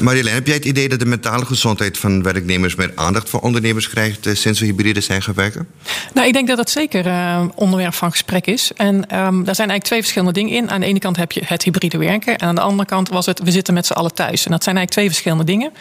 Marjolein, 0.00 0.34
heb 0.34 0.46
jij 0.46 0.56
het 0.56 0.64
idee 0.64 0.88
dat 0.88 0.98
de 0.98 1.06
mentale 1.22 1.46
gezondheid 1.46 1.98
van 1.98 2.22
werknemers 2.22 2.74
meer 2.74 2.92
aandacht 2.94 3.28
voor 3.28 3.40
ondernemers 3.40 3.88
krijgt 3.88 4.26
uh, 4.26 4.34
sinds 4.34 4.60
we 4.60 4.66
hybride 4.66 5.00
zijn 5.00 5.22
gaan 5.22 5.34
werken? 5.34 5.68
Nou, 6.14 6.26
ik 6.26 6.32
denk 6.32 6.48
dat 6.48 6.56
dat 6.56 6.70
zeker 6.70 7.06
uh, 7.06 7.44
onderwerp 7.54 7.94
van 7.94 8.10
gesprek 8.10 8.46
is. 8.46 8.70
En 8.76 8.94
um, 8.94 9.04
daar 9.44 9.54
zijn 9.54 9.68
eigenlijk 9.68 9.82
twee 9.82 10.00
verschillende 10.00 10.32
dingen 10.32 10.52
in. 10.52 10.70
Aan 10.70 10.80
de 10.80 10.86
ene 10.86 10.98
kant 10.98 11.16
heb 11.16 11.32
je 11.32 11.42
het 11.44 11.62
hybride 11.62 11.98
werken. 11.98 12.38
En 12.38 12.48
aan 12.48 12.54
de 12.54 12.60
andere 12.60 12.88
kant 12.88 13.08
was 13.08 13.26
het, 13.26 13.42
we 13.42 13.50
zitten 13.50 13.74
met 13.74 13.86
z'n 13.86 13.92
allen 13.92 14.14
thuis. 14.14 14.44
En 14.44 14.50
dat 14.50 14.62
zijn 14.62 14.76
eigenlijk 14.76 14.90
twee 14.90 15.06
verschillende 15.06 15.44
dingen. 15.44 15.72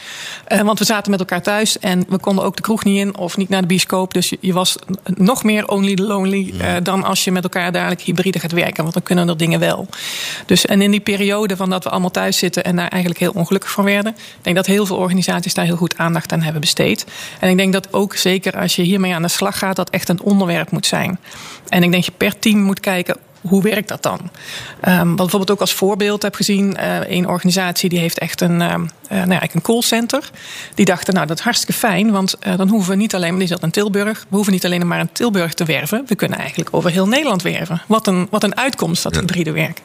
Uh, 0.48 0.62
want 0.62 0.80
we 0.80 0.86
zaten 0.86 1.12
met 1.12 1.20
elkaar 1.20 1.42
thuis 1.42 1.80
en 1.80 2.06
we 2.08 2.20
konden 2.20 2.44
ook 2.44 2.56
de 2.56 2.62
kroeg 2.62 2.84
niet 2.84 2.98
in 2.98 3.18
of 3.18 3.38
niet 3.38 3.50
naar 3.50 3.62
de 3.62 3.68
bioscoop. 3.68 4.14
Dus 4.14 4.30
je, 4.30 4.38
je 4.42 4.54
was 4.54 4.76
nog 5.04 5.44
meer 5.44 5.68
only 5.68 5.98
lonely 6.02 6.54
ja. 6.54 6.80
dan 6.80 7.04
als 7.04 7.24
je 7.24 7.32
met 7.32 7.44
elkaar 7.44 7.72
dadelijk 7.72 8.02
hybride 8.02 8.40
gaat 8.40 8.52
werken. 8.52 8.82
Want 8.82 8.94
dan 8.94 9.04
kunnen 9.04 9.30
er 9.30 9.38
dingen 9.38 9.60
wel. 9.60 9.88
Dus 10.46 10.66
en 10.66 10.82
in 10.82 10.92
die 10.92 11.00
periode 11.00 11.56
van 11.56 11.70
dat 11.70 11.84
we 11.84 11.90
allemaal 11.90 12.12
thuis 12.12 12.38
zitten 12.38 12.64
en 12.64 12.76
daar 12.76 12.88
eigenlijk 12.88 13.22
heel 13.22 13.32
ongelukkig 13.36 13.72
van 13.72 13.84
werden. 13.84 14.12
Ik 14.12 14.44
denk 14.44 14.56
dat 14.56 14.66
heel 14.66 14.86
veel 14.86 14.96
organisaties 14.96 15.30
organisaties 15.32 15.54
daar 15.54 15.66
heel 15.66 15.76
goed 15.76 15.98
aandacht 15.98 16.32
aan 16.32 16.42
hebben 16.42 16.62
besteed. 16.62 17.06
En 17.40 17.50
ik 17.50 17.58
denk 17.58 17.74
dat 17.74 17.94
ook 17.94 18.16
zeker 18.16 18.58
als 18.58 18.76
je 18.76 18.82
hiermee 18.82 19.16
aan 19.16 19.22
de 19.22 19.28
slag 19.28 19.58
gaat, 19.58 19.76
dat 19.76 19.90
echt 19.90 20.10
een 20.10 20.22
onderwerp 20.22 20.72
moet 20.72 20.86
zijn. 20.86 21.20
En 21.68 21.84
ik 21.84 21.92
denk 21.92 22.04
je 22.04 22.12
per 22.18 22.40
team 22.40 22.60
moet 22.60 22.80
kijken 22.80 23.18
hoe 23.42 23.62
werkt 23.62 23.88
dat 23.88 24.04
dan? 24.04 24.20
Um, 24.88 25.08
wat 25.08 25.16
bijvoorbeeld 25.16 25.52
ook 25.52 25.60
als 25.60 25.74
voorbeeld 25.74 26.22
heb 26.22 26.36
gezien, 26.36 26.78
uh, 26.80 27.10
een 27.10 27.28
organisatie 27.28 27.90
die 27.90 28.00
heeft 28.00 28.20
echt 28.20 28.42
een, 28.42 28.62
uh, 28.62 28.76
nou 29.12 29.32
ja, 29.32 29.44
een 29.54 29.62
callcenter. 29.62 30.30
Die 30.76 30.86
dachten, 30.86 31.14
nou 31.14 31.28
dat 31.28 31.38
is 31.38 31.44
hartstikke 31.44 31.74
fijn, 31.74 32.12
want 32.12 32.36
dan 32.58 32.68
hoeven 32.68 32.90
we 32.90 32.96
niet 32.96 33.16
alleen, 33.16 33.30
maar 33.30 33.40
die 33.40 33.48
zat 33.48 33.64
in 33.64 33.72
Tilburg, 33.72 34.26
we 34.30 34.36
hoeven 34.36 34.54
niet 34.54 34.66
alleen 34.66 34.88
maar 34.88 35.00
in 35.00 35.10
Tilburg 35.12 35.54
te 35.54 35.66
werven, 35.66 36.04
we 36.08 36.16
kunnen 36.16 36.38
eigenlijk 36.38 36.70
over 36.72 36.92
heel 36.92 37.08
Nederland 37.08 37.42
werven. 37.42 37.82
Wat 37.88 38.08
een, 38.08 38.28
wat 38.30 38.44
een 38.44 38.58
uitkomst, 38.58 39.04
dat 39.04 39.16
hybride 39.16 39.52
werk. 39.52 39.82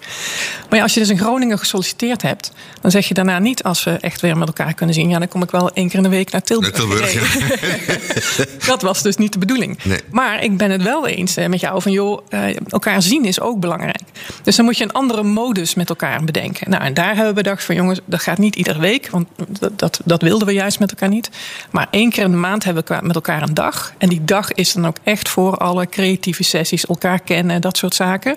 Maar 0.69 0.79
ja, 0.79 0.83
als 0.83 0.95
je 0.95 1.01
dus 1.01 1.09
in 1.09 1.19
Groningen 1.19 1.59
gesolliciteerd 1.59 2.23
hebt, 2.23 2.53
dan 2.81 2.91
zeg 2.91 3.09
je 3.09 3.15
daarna 3.15 3.39
niet, 3.39 3.63
als 3.63 3.85
we 3.85 3.91
echt 3.91 4.21
weer 4.21 4.37
met 4.37 4.49
elkaar 4.49 4.75
kunnen 4.75 4.95
zien, 4.95 5.09
ja, 5.09 5.19
dan 5.19 5.29
kom 5.29 5.43
ik 5.43 5.51
wel 5.51 5.71
één 5.73 5.89
keer 5.89 5.97
in 5.97 6.03
de 6.03 6.09
week 6.09 6.31
naar 6.31 6.43
Tilburg. 6.43 6.73
Tilburg 6.73 7.13
ja. 7.13 8.45
dat 8.73 8.83
was 8.83 9.03
dus 9.03 9.17
niet 9.17 9.33
de 9.33 9.39
bedoeling. 9.39 9.79
Nee. 9.83 10.01
Maar 10.11 10.43
ik 10.43 10.57
ben 10.57 10.71
het 10.71 10.83
wel 10.83 11.07
eens 11.07 11.35
met 11.35 11.61
jou 11.61 11.83
van, 11.83 11.93
joh, 11.93 12.21
elkaar 12.69 13.03
zien 13.03 13.25
is 13.25 13.41
ook 13.41 13.61
belangrijk. 13.61 14.03
Dus 14.43 14.57
dan 14.57 14.65
moet 14.65 14.79
je 14.79 14.85
een 14.85 14.93
andere 14.93 15.23
modus 15.23 15.75
met 15.75 15.89
elkaar 15.89 16.25
bedenken. 16.25 16.71
Nou, 16.71 16.85
en 16.85 16.95
daar 16.95 17.15
hebben 17.15 17.27
we 17.27 17.33
bedacht 17.33 17.65
van 17.65 17.75
jongens, 17.75 18.01
dat 18.05 18.21
gaat 18.21 18.39
niet 18.39 18.57
iedere 18.57 18.79
week. 18.79 19.09
Want 19.17 19.79
dat, 19.79 20.01
dat, 20.05 20.23
wilden 20.23 20.47
we 20.47 20.53
juist 20.53 20.79
met 20.79 20.91
elkaar 20.91 21.09
niet. 21.09 21.31
Maar 21.71 21.87
één 21.91 22.11
keer 22.11 22.25
in 22.25 22.31
de 22.31 22.37
maand 22.37 22.65
hebben 22.65 22.85
we 22.87 22.99
met 23.03 23.15
elkaar 23.15 23.43
een 23.43 23.55
dag. 23.55 23.93
En 23.99 24.09
die 24.09 24.25
dag 24.25 24.53
is 24.53 24.73
dan 24.73 24.87
ook 24.87 24.97
echt 25.03 25.29
voor 25.29 25.57
alle 25.57 25.87
creatieve 25.87 26.43
sessies, 26.43 26.87
elkaar 26.87 27.21
kennen, 27.21 27.61
dat 27.61 27.77
soort 27.77 27.95
zaken. 27.95 28.37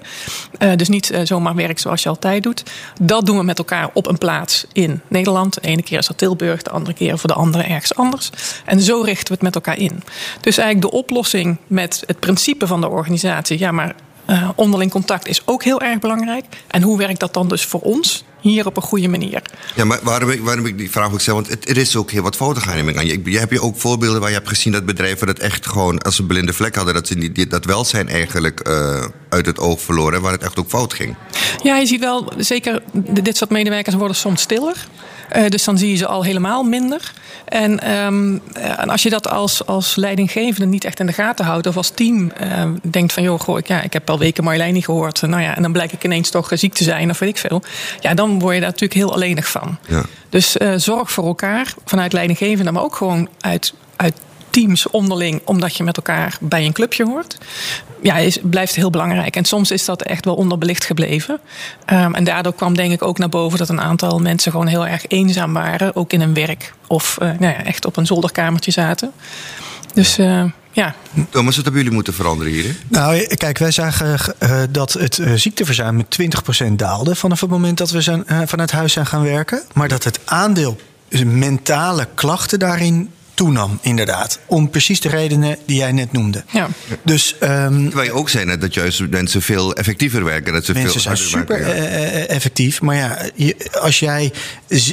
Uh, 0.59 0.75
dus 0.75 0.87
niet 0.87 1.11
uh, 1.11 1.19
zomaar 1.23 1.55
werk 1.55 1.79
zoals 1.79 2.03
je 2.03 2.09
altijd 2.09 2.43
doet. 2.43 2.63
Dat 3.01 3.25
doen 3.25 3.37
we 3.37 3.43
met 3.43 3.57
elkaar 3.57 3.89
op 3.93 4.07
een 4.07 4.17
plaats 4.17 4.65
in 4.73 5.01
Nederland. 5.07 5.53
De 5.53 5.61
ene 5.61 5.83
keer 5.83 5.97
is 5.97 6.07
dat 6.07 6.17
Tilburg, 6.17 6.61
de 6.61 6.69
andere 6.69 6.93
keer 6.93 7.17
voor 7.17 7.29
de 7.29 7.35
andere 7.35 7.63
ergens 7.63 7.95
anders. 7.95 8.29
En 8.65 8.81
zo 8.81 9.01
richten 9.01 9.27
we 9.27 9.33
het 9.33 9.41
met 9.41 9.55
elkaar 9.55 9.77
in. 9.77 10.03
Dus 10.41 10.57
eigenlijk 10.57 10.91
de 10.91 10.97
oplossing 10.97 11.57
met 11.67 12.03
het 12.05 12.19
principe 12.19 12.67
van 12.67 12.81
de 12.81 12.89
organisatie, 12.89 13.59
ja, 13.59 13.71
maar 13.71 13.95
uh, 14.29 14.49
onderling 14.55 14.91
contact 14.91 15.27
is 15.27 15.41
ook 15.45 15.63
heel 15.63 15.81
erg 15.81 15.99
belangrijk. 15.99 16.45
En 16.67 16.81
hoe 16.81 16.97
werkt 16.97 17.19
dat 17.19 17.33
dan 17.33 17.47
dus 17.47 17.65
voor 17.65 17.81
ons 17.81 18.23
hier 18.41 18.65
op 18.65 18.77
een 18.77 18.83
goede 18.83 19.07
manier? 19.07 19.41
Ja, 19.75 19.85
maar 19.85 19.99
waarom 20.03 20.29
ik, 20.29 20.41
waarom 20.41 20.65
ik 20.65 20.77
die 20.77 20.91
vraag 20.91 21.11
ook 21.11 21.21
stel, 21.21 21.33
want 21.33 21.47
het, 21.47 21.69
er 21.69 21.77
is 21.77 21.95
ook 21.95 22.11
heel 22.11 22.21
wat 22.21 22.35
fouten 22.35 22.61
gaan 22.61 22.97
aan. 22.97 23.07
Je, 23.07 23.21
je 23.23 23.39
hebt 23.39 23.51
je 23.51 23.61
ook 23.61 23.77
voorbeelden 23.77 24.19
waar 24.19 24.29
je 24.29 24.35
hebt 24.35 24.47
gezien 24.47 24.73
dat 24.73 24.85
bedrijven 24.85 25.27
dat 25.27 25.39
echt 25.39 25.67
gewoon 25.67 25.99
als 25.99 26.19
een 26.19 26.27
blinde 26.27 26.53
vlek 26.53 26.75
hadden, 26.75 26.93
dat 26.93 27.07
ze 27.07 27.31
die, 27.31 27.47
dat 27.47 27.65
welzijn 27.65 28.07
eigenlijk 28.07 28.67
uh, 28.67 29.05
uit 29.29 29.45
het 29.45 29.59
oog 29.59 29.81
verloren, 29.81 30.21
waar 30.21 30.31
het 30.31 30.43
echt 30.43 30.59
ook 30.59 30.69
fout 30.69 30.93
ging. 30.93 31.15
Ja, 31.63 31.77
je 31.77 31.85
ziet 31.85 31.99
wel, 31.99 32.31
zeker 32.37 32.81
dit 33.21 33.37
soort 33.37 33.49
medewerkers 33.49 33.95
worden 33.95 34.15
soms 34.15 34.41
stiller. 34.41 34.87
Uh, 35.35 35.47
dus 35.47 35.63
dan 35.63 35.77
zie 35.77 35.89
je 35.89 35.95
ze 35.95 36.07
al 36.07 36.23
helemaal 36.23 36.63
minder. 36.63 37.13
En, 37.45 37.91
um, 37.91 38.41
en, 38.53 38.89
als 38.89 39.03
je 39.03 39.09
dat 39.09 39.29
als, 39.29 39.65
als 39.65 39.95
leidinggevende 39.95 40.65
niet 40.65 40.83
echt 40.83 40.99
in 40.99 41.05
de 41.05 41.13
gaten 41.13 41.45
houdt, 41.45 41.67
of 41.67 41.77
als 41.77 41.89
team 41.89 42.31
uh, 42.41 42.63
denkt 42.81 43.13
van 43.13 43.23
joh, 43.23 43.39
goh, 43.39 43.57
ik, 43.57 43.67
ja, 43.67 43.81
ik 43.81 43.93
heb 43.93 44.09
al 44.09 44.19
weken 44.19 44.43
Marjolein 44.43 44.73
niet 44.73 44.85
gehoord. 44.85 45.21
Nou 45.21 45.41
ja, 45.41 45.55
en 45.55 45.61
dan 45.61 45.71
blijk 45.71 45.91
ik 45.91 46.03
ineens 46.03 46.29
toch 46.29 46.51
ziek 46.53 46.73
te 46.73 46.83
zijn 46.83 47.09
of 47.09 47.19
weet 47.19 47.29
ik 47.29 47.37
veel. 47.37 47.61
Ja, 47.99 48.13
dan 48.13 48.39
word 48.39 48.53
je 48.53 48.61
daar 48.61 48.69
natuurlijk 48.69 48.99
heel 48.99 49.13
alleenig 49.13 49.47
van. 49.47 49.77
Ja. 49.87 50.05
Dus 50.29 50.57
uh, 50.57 50.73
zorg 50.75 51.11
voor 51.11 51.25
elkaar 51.25 51.73
vanuit 51.85 52.13
leidinggevende, 52.13 52.71
maar 52.71 52.83
ook 52.83 52.95
gewoon 52.95 53.29
uit, 53.39 53.73
uit 53.95 54.13
teams 54.49 54.89
onderling, 54.89 55.41
omdat 55.45 55.75
je 55.75 55.83
met 55.83 55.97
elkaar 55.97 56.37
bij 56.41 56.65
een 56.65 56.73
clubje 56.73 57.05
hoort. 57.05 57.37
Ja, 58.01 58.17
is, 58.17 58.37
blijft 58.43 58.75
heel 58.75 58.89
belangrijk. 58.89 59.35
En 59.35 59.45
soms 59.45 59.71
is 59.71 59.85
dat 59.85 60.01
echt 60.01 60.25
wel 60.25 60.35
onderbelicht 60.35 60.85
gebleven. 60.85 61.39
Um, 61.93 62.15
en 62.15 62.23
daardoor 62.23 62.53
kwam 62.53 62.75
denk 62.75 62.91
ik 62.91 63.01
ook 63.01 63.17
naar 63.17 63.29
boven 63.29 63.57
dat 63.57 63.69
een 63.69 63.81
aantal 63.81 64.19
mensen 64.19 64.51
gewoon 64.51 64.67
heel 64.67 64.87
erg 64.87 65.07
eenzaam 65.07 65.53
waren, 65.53 65.95
ook 65.95 66.13
in 66.13 66.21
hun 66.21 66.33
werk. 66.33 66.73
Of 66.87 67.17
uh, 67.21 67.27
nou 67.27 67.53
ja, 67.53 67.63
echt 67.63 67.85
op 67.85 67.97
een 67.97 68.05
zolderkamertje 68.05 68.71
zaten. 68.71 69.11
Dus 69.93 70.19
uh, 70.19 70.43
ja. 70.71 70.95
Thomas, 71.29 71.55
wat 71.55 71.63
hebben 71.63 71.81
jullie 71.81 71.95
moeten 71.95 72.13
veranderen 72.13 72.53
hier? 72.53 72.75
Nou, 72.87 73.35
kijk, 73.35 73.57
wij 73.57 73.71
zagen 73.71 74.19
uh, 74.39 74.61
dat 74.69 74.93
het 74.93 75.17
uh, 75.17 75.33
ziekteverzuim 75.33 75.95
met 75.95 76.17
20% 76.67 76.71
daalde 76.71 77.15
vanaf 77.15 77.41
het 77.41 77.49
moment 77.49 77.77
dat 77.77 77.91
we 77.91 78.01
zijn, 78.01 78.23
uh, 78.27 78.41
vanuit 78.45 78.71
huis 78.71 78.93
zijn 78.93 79.05
gaan 79.05 79.23
werken. 79.23 79.61
Maar 79.73 79.87
dat 79.87 80.03
het 80.03 80.19
aandeel 80.25 80.77
mentale 81.25 82.07
klachten 82.13 82.59
daarin 82.59 83.09
toenam, 83.39 83.79
inderdaad. 83.81 84.39
Om 84.45 84.69
precies 84.69 84.99
de 84.99 85.09
redenen 85.09 85.57
die 85.65 85.77
jij 85.77 85.91
net 85.91 86.11
noemde. 86.11 86.43
Ja. 86.51 86.67
Dus, 87.03 87.35
um, 87.43 87.85
Terwijl 87.85 88.07
je 88.07 88.13
ook 88.13 88.29
zei 88.29 88.45
net 88.45 88.61
dat 88.61 88.73
juist 88.73 89.09
mensen 89.09 89.41
veel 89.41 89.73
effectiever 89.73 90.23
werken. 90.23 90.53
Dat 90.53 90.65
ze 90.65 90.73
mensen 90.73 90.91
veel 90.91 91.01
zijn 91.01 91.17
super 91.17 91.59
werken, 91.59 91.83
ja. 91.83 91.89
uh, 91.89 92.29
effectief. 92.29 92.81
Maar 92.81 92.95
ja, 92.95 93.17
je, 93.35 93.55
als 93.81 93.99
jij 93.99 94.31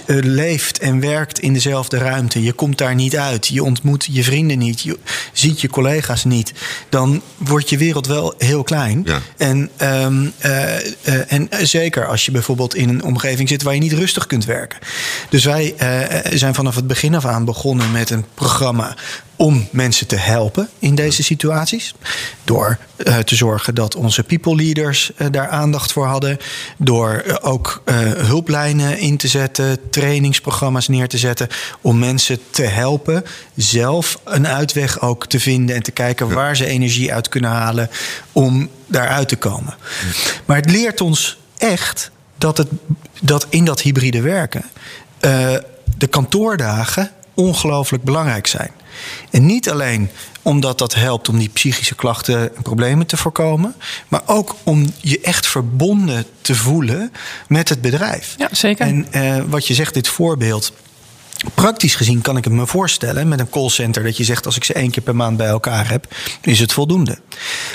leeft 0.07 0.79
en 0.79 1.01
werkt 1.01 1.39
in 1.39 1.53
dezelfde 1.53 1.99
ruimte... 1.99 2.43
je 2.43 2.53
komt 2.53 2.79
daar 2.79 2.95
niet 2.95 3.17
uit, 3.17 3.47
je 3.47 3.63
ontmoet 3.65 4.09
je 4.11 4.25
vrienden 4.25 4.59
niet... 4.59 4.83
je 4.83 4.99
ziet 5.33 5.61
je 5.61 5.69
collega's 5.69 6.25
niet... 6.25 6.53
dan 6.89 7.23
wordt 7.37 7.69
je 7.69 7.79
wereld 7.79 8.07
wel 8.07 8.35
heel 8.39 8.63
klein. 8.63 9.03
Ja. 9.05 9.21
En, 9.37 9.71
um, 9.83 10.33
en 11.29 11.49
zeker 11.63 12.07
als 12.07 12.25
je 12.25 12.31
bijvoorbeeld 12.31 12.75
in 12.75 12.89
een 12.89 13.05
omgeving 13.05 13.49
zit... 13.49 13.63
waar 13.63 13.75
je 13.75 13.81
niet 13.81 13.93
rustig 13.93 14.27
kunt 14.27 14.45
werken. 14.45 14.79
Dus 15.29 15.45
wij 15.45 15.75
zijn 16.33 16.55
vanaf 16.55 16.75
het 16.75 16.87
begin 16.87 17.15
af 17.15 17.25
aan 17.25 17.45
begonnen 17.45 17.93
met 17.93 18.11
een 18.11 18.25
programma 18.37 18.95
om 19.37 19.69
mensen 19.71 20.07
te 20.07 20.17
helpen 20.17 20.69
in 20.79 20.95
deze 20.95 21.23
situaties. 21.23 21.95
Door 22.45 22.79
uh, 22.97 23.19
te 23.19 23.35
zorgen 23.35 23.75
dat 23.75 23.95
onze 23.95 24.23
people 24.23 24.55
leaders 24.55 25.11
uh, 25.17 25.27
daar 25.31 25.49
aandacht 25.49 25.93
voor 25.93 26.07
hadden. 26.07 26.39
Door 26.77 27.23
uh, 27.27 27.35
ook 27.41 27.83
hulplijnen 28.17 28.99
in 28.99 29.17
te 29.17 29.29
zetten, 29.29 29.91
trainingsprogramma's 29.91 30.89
neer 30.89 31.09
te 31.09 31.19
zetten. 31.19 31.49
Om 31.81 31.99
mensen 31.99 32.39
te 32.51 32.63
helpen 32.63 33.25
zelf 33.55 34.19
een 34.25 34.47
uitweg 34.47 35.01
ook 35.01 35.27
te 35.27 35.41
vinden 35.41 35.77
en 35.77 35.83
te 35.83 35.91
kijken 35.91 36.35
waar 36.35 36.57
ze 36.57 36.67
energie 36.67 37.13
uit 37.15 37.29
kunnen 37.29 37.51
halen 37.51 37.91
om 38.33 38.71
daaruit 38.87 39.29
te 39.29 39.37
komen. 39.37 39.75
Maar 40.45 40.57
het 40.57 40.71
leert 40.71 41.01
ons 41.01 41.39
echt 41.59 42.11
dat, 42.39 42.59
het, 42.59 42.69
dat 43.21 43.47
in 43.49 43.65
dat 43.65 43.81
hybride 43.81 44.21
werken 44.21 44.65
de 45.99 46.07
kantoordagen 46.11 47.11
ongelooflijk 47.37 48.05
belangrijk 48.05 48.47
zijn. 48.47 48.71
En 49.31 49.47
niet 49.47 49.71
alleen 49.71 50.11
omdat 50.43 50.79
dat 50.79 50.95
helpt 50.95 51.29
om 51.29 51.39
die 51.39 51.49
psychische 51.49 51.95
klachten 51.95 52.57
en 52.57 52.63
problemen 52.63 53.07
te 53.07 53.17
voorkomen, 53.17 53.75
maar 54.09 54.23
ook 54.27 54.57
om 54.63 54.93
je 55.01 55.21
echt 55.21 55.47
verbonden 55.47 56.25
te 56.41 56.55
voelen 56.55 57.13
met 57.49 57.69
het 57.69 57.81
bedrijf. 57.81 58.35
Ja, 58.39 58.49
zeker. 58.51 58.87
En 58.87 59.07
uh, 59.11 59.43
wat 59.49 59.67
je 59.67 59.75
zegt, 59.75 59.95
dit 59.95 60.09
voorbeeld. 60.09 60.73
Praktisch 61.55 61.95
gezien 61.95 62.21
kan 62.21 62.37
ik 62.37 62.45
het 62.45 62.53
me 62.53 62.67
voorstellen 62.67 63.29
met 63.29 63.41
een 63.41 63.51
callcenter 63.51 64.03
dat 64.03 64.17
je 64.17 64.25
zegt: 64.25 64.47
als 64.47 64.57
ik 64.57 64.65
ze 64.65 64.73
één 64.73 64.91
keer 64.91 65.03
per 65.03 65.17
maand 65.17 65.37
bij 65.37 65.47
elkaar 65.47 65.91
heb, 65.91 66.15
is 66.41 66.61
het 66.61 66.73
voldoende. 66.73 67.19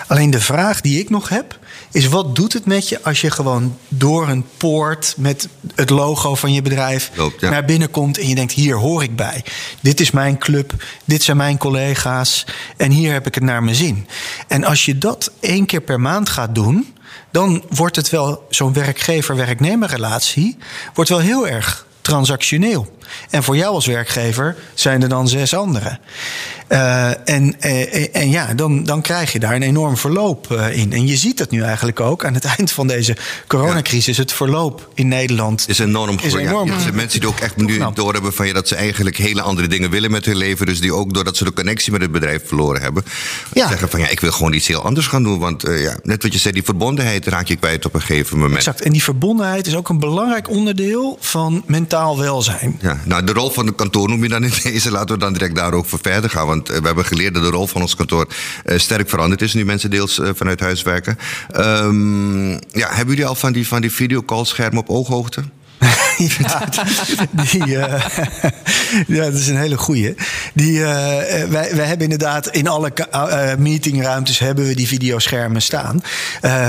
Alleen 0.08 0.30
de 0.30 0.42
vraag 0.42 0.82
die 0.82 1.00
ik 1.00 1.10
nog 1.10 1.30
heb, 1.30 1.60
is 1.92 2.08
wat 2.08 2.36
doet 2.36 2.54
het 2.54 2.66
met 2.66 2.90
je 2.90 3.04
als 3.04 3.22
je 3.22 3.32
gewoon 3.32 3.78
door 3.88 4.30
een 4.30 4.46
poort 4.58 5.14
met 5.18 5.48
het 5.76 5.90
logo 5.90 6.36
van 6.36 6.54
je 6.54 6.62
bedrijf 6.62 7.12
Loopt, 7.16 7.42
ja. 7.42 7.50
naar 7.50 7.66
binnen 7.66 7.92
komt 7.92 8.18
en 8.18 8.28
je 8.28 8.36
denkt: 8.36 8.54
hier 8.54 8.76
hoor 8.76 9.04
ik 9.04 9.16
bij. 9.16 9.44
Dit 9.80 10.00
is 10.00 10.12
mijn 10.12 10.38
club, 10.38 10.74
dit 11.06 11.24
zijn 11.24 11.38
mijn 11.38 11.58
collega's 11.58 12.46
en 12.78 12.92
hier 12.92 13.14
heb 13.14 13.28
ik 13.28 13.36
het 13.36 13.44
naar 13.44 13.64
mijn 13.64 13.76
zin. 13.76 14.08
En 14.48 14.64
als 14.64 14.86
je 14.86 14.98
dat 14.98 15.32
één 15.40 15.66
keer 15.66 15.82
per 15.82 16.00
maand 16.00 16.30
gaat 16.30 16.56
doen, 16.56 16.94
dan 17.32 17.64
wordt 17.70 17.96
het 17.96 18.10
wel 18.10 18.46
zo'n 18.50 18.74
werkgever-werknemerrelatie 18.74 20.58
wordt 20.94 21.10
wel 21.10 21.20
heel 21.20 21.48
erg 21.48 21.86
transactioneel. 22.02 23.00
En 23.30 23.44
voor 23.44 23.58
jou 23.58 23.74
als 23.74 23.86
werkgever 23.86 24.56
zijn 24.74 25.02
er 25.02 25.10
dan 25.10 25.28
zes 25.28 25.54
anderen. 25.56 26.00
Uh, 26.70 27.30
en, 27.30 27.56
uh, 27.62 28.16
en 28.16 28.30
ja, 28.30 28.54
dan, 28.54 28.84
dan 28.84 29.02
krijg 29.02 29.32
je 29.32 29.40
daar 29.40 29.56
een 29.56 29.62
enorm 29.62 29.98
verloop 29.98 30.48
uh, 30.52 30.78
in. 30.78 30.94
En 30.94 31.08
je 31.08 31.18
ziet 31.18 31.38
dat 31.38 31.52
nu 31.52 31.62
eigenlijk 31.62 32.00
ook 32.00 32.26
aan 32.26 32.34
het 32.34 32.46
eind 32.46 32.72
van 32.72 32.88
deze 32.88 33.18
coronacrisis. 33.48 34.18
Het 34.18 34.34
verloop 34.34 34.90
in 34.94 35.08
Nederland 35.08 35.66
is 35.68 35.80
enorm 35.80 36.18
is 36.22 36.34
enorm. 36.34 36.68
Ja, 36.68 36.74
er 36.74 36.82
zijn 36.82 36.96
mensen 36.96 37.20
die 37.20 37.30
ook 37.30 37.40
echt 37.40 37.58
nu 37.58 37.84
doorhebben 37.94 38.34
van 38.34 38.48
ja, 38.48 38.54
dat 38.54 38.68
ze 38.68 38.76
eigenlijk 38.76 39.18
hele 39.18 39.42
andere 39.42 39.68
dingen 39.68 39.90
willen 39.90 40.12
met 40.12 40.26
hun 40.26 40.38
leven. 40.38 40.66
Dus 40.66 40.82
die 40.82 40.94
ook 40.94 41.14
doordat 41.14 41.38
ze 41.38 41.44
de 41.44 41.54
connectie 41.54 41.92
met 41.92 42.02
het 42.02 42.12
bedrijf 42.12 42.48
verloren 42.48 42.82
hebben. 42.82 43.04
Ja. 43.54 43.68
Zeggen 43.68 43.90
van 43.90 44.00
ja, 44.00 44.08
ik 44.08 44.20
wil 44.20 44.32
gewoon 44.32 44.54
iets 44.54 44.68
heel 44.68 44.84
anders 44.84 45.08
gaan 45.08 45.24
doen. 45.24 45.40
Want 45.40 45.62
ja, 45.62 45.98
net 46.04 46.24
wat 46.24 46.34
je 46.34 46.40
zei, 46.40 46.54
die 46.54 46.64
verbondenheid 46.64 47.28
raak 47.28 47.48
je 47.48 47.56
kwijt 47.56 47.86
op 47.86 47.94
een 47.94 48.02
gegeven 48.02 48.38
moment. 48.38 48.58
Exact. 48.58 48.82
En 48.82 48.92
die 48.92 49.04
verbondenheid 49.04 49.68
is 49.68 49.76
ook 49.76 49.90
een 49.90 50.00
belangrijk 50.00 50.50
onderdeel 50.50 51.18
van 51.20 51.64
mentaal 51.66 52.20
welzijn. 52.20 52.80
Ja, 52.82 53.00
nou, 53.06 53.24
de 53.24 53.34
rol 53.34 53.50
van 53.50 53.66
het 53.66 53.76
kantoor 53.76 54.10
noem 54.10 54.24
je 54.24 54.30
dan 54.30 54.44
in 54.44 54.52
deze. 54.64 54.92
Laten 54.92 55.16
we 55.16 55.22
dan 55.22 55.34
direct 55.34 55.56
daar 55.56 55.74
ook 55.74 55.86
voor 55.86 56.00
verder 56.02 56.30
gaan. 56.30 56.48
Want 56.48 56.68
we 56.68 56.82
hebben 56.84 57.06
geleerd 57.06 57.34
dat 57.34 57.44
de 57.44 57.50
rol 57.50 57.68
van 57.68 57.82
ons 57.82 57.96
kantoor 57.96 58.28
uh, 58.66 58.78
sterk 58.78 59.10
veranderd 59.10 59.42
is. 59.42 59.54
Nu 59.54 59.66
mensen 59.66 59.90
deels 59.90 60.20
uh, 60.20 60.30
vanuit 60.36 60.60
huis 60.60 60.82
werken. 60.82 61.18
Um, 61.56 62.50
ja, 62.52 62.90
hebben 62.90 63.08
jullie 63.08 63.26
al 63.26 63.36
van 63.36 63.52
die, 63.52 63.68
van 63.68 63.82
die 63.82 63.92
videocallschermen 63.92 64.80
op 64.80 64.90
ooghoogte? 64.90 65.44
ja, 66.18 66.68
die, 67.32 67.68
uh, 67.68 68.06
ja, 69.18 69.24
dat 69.24 69.34
is 69.34 69.48
een 69.48 69.58
hele 69.58 69.78
goeie. 69.78 70.16
Die, 70.54 70.72
uh, 70.72 70.86
wij, 71.50 71.76
wij 71.76 71.86
hebben 71.86 72.04
inderdaad 72.12 72.48
in 72.48 72.68
alle 72.68 72.92
uh, 73.14 73.56
meetingruimtes 73.56 74.40
hebben 74.40 74.68
we 74.68 74.76
die 74.76 74.88
videoschermen 74.88 75.62
staan. 75.62 76.02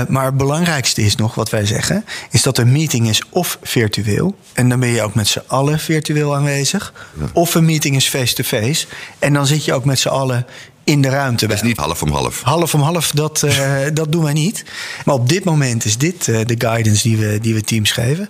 maar 0.07 0.25
het 0.25 0.37
belangrijkste 0.37 1.01
is 1.01 1.15
nog 1.15 1.35
wat 1.35 1.49
wij 1.49 1.65
zeggen, 1.65 2.05
is 2.31 2.41
dat 2.41 2.57
een 2.57 2.71
meeting 2.71 3.09
is 3.09 3.21
of 3.29 3.57
virtueel. 3.61 4.35
En 4.53 4.69
dan 4.69 4.79
ben 4.79 4.89
je 4.89 5.01
ook 5.01 5.15
met 5.15 5.27
z'n 5.27 5.41
allen 5.47 5.79
virtueel 5.79 6.35
aanwezig. 6.35 6.93
Ja. 7.19 7.25
Of 7.33 7.55
een 7.55 7.65
meeting 7.65 7.95
is 7.95 8.09
face-to-face. 8.09 8.85
-face, 8.85 8.87
en 9.19 9.33
dan 9.33 9.47
zit 9.47 9.65
je 9.65 9.73
ook 9.73 9.85
met 9.85 9.99
z'n 9.99 10.07
allen 10.07 10.45
in 10.83 11.01
de 11.01 11.09
ruimte. 11.09 11.47
Dat 11.47 11.55
is 11.55 11.61
niet 11.61 11.77
half 11.77 12.01
om 12.01 12.11
half. 12.11 12.41
Half 12.41 12.73
om 12.73 12.81
half, 12.81 13.11
dat, 13.11 13.41
uh, 13.45 13.75
dat 13.93 14.11
doen 14.11 14.23
wij 14.23 14.33
niet. 14.33 14.63
Maar 15.05 15.15
op 15.15 15.29
dit 15.29 15.43
moment 15.43 15.85
is 15.85 15.97
dit 15.97 16.27
uh, 16.27 16.39
de 16.45 16.55
guidance 16.57 17.07
die 17.07 17.17
we, 17.17 17.39
die 17.41 17.53
we 17.53 17.61
teams 17.61 17.91
geven. 17.91 18.29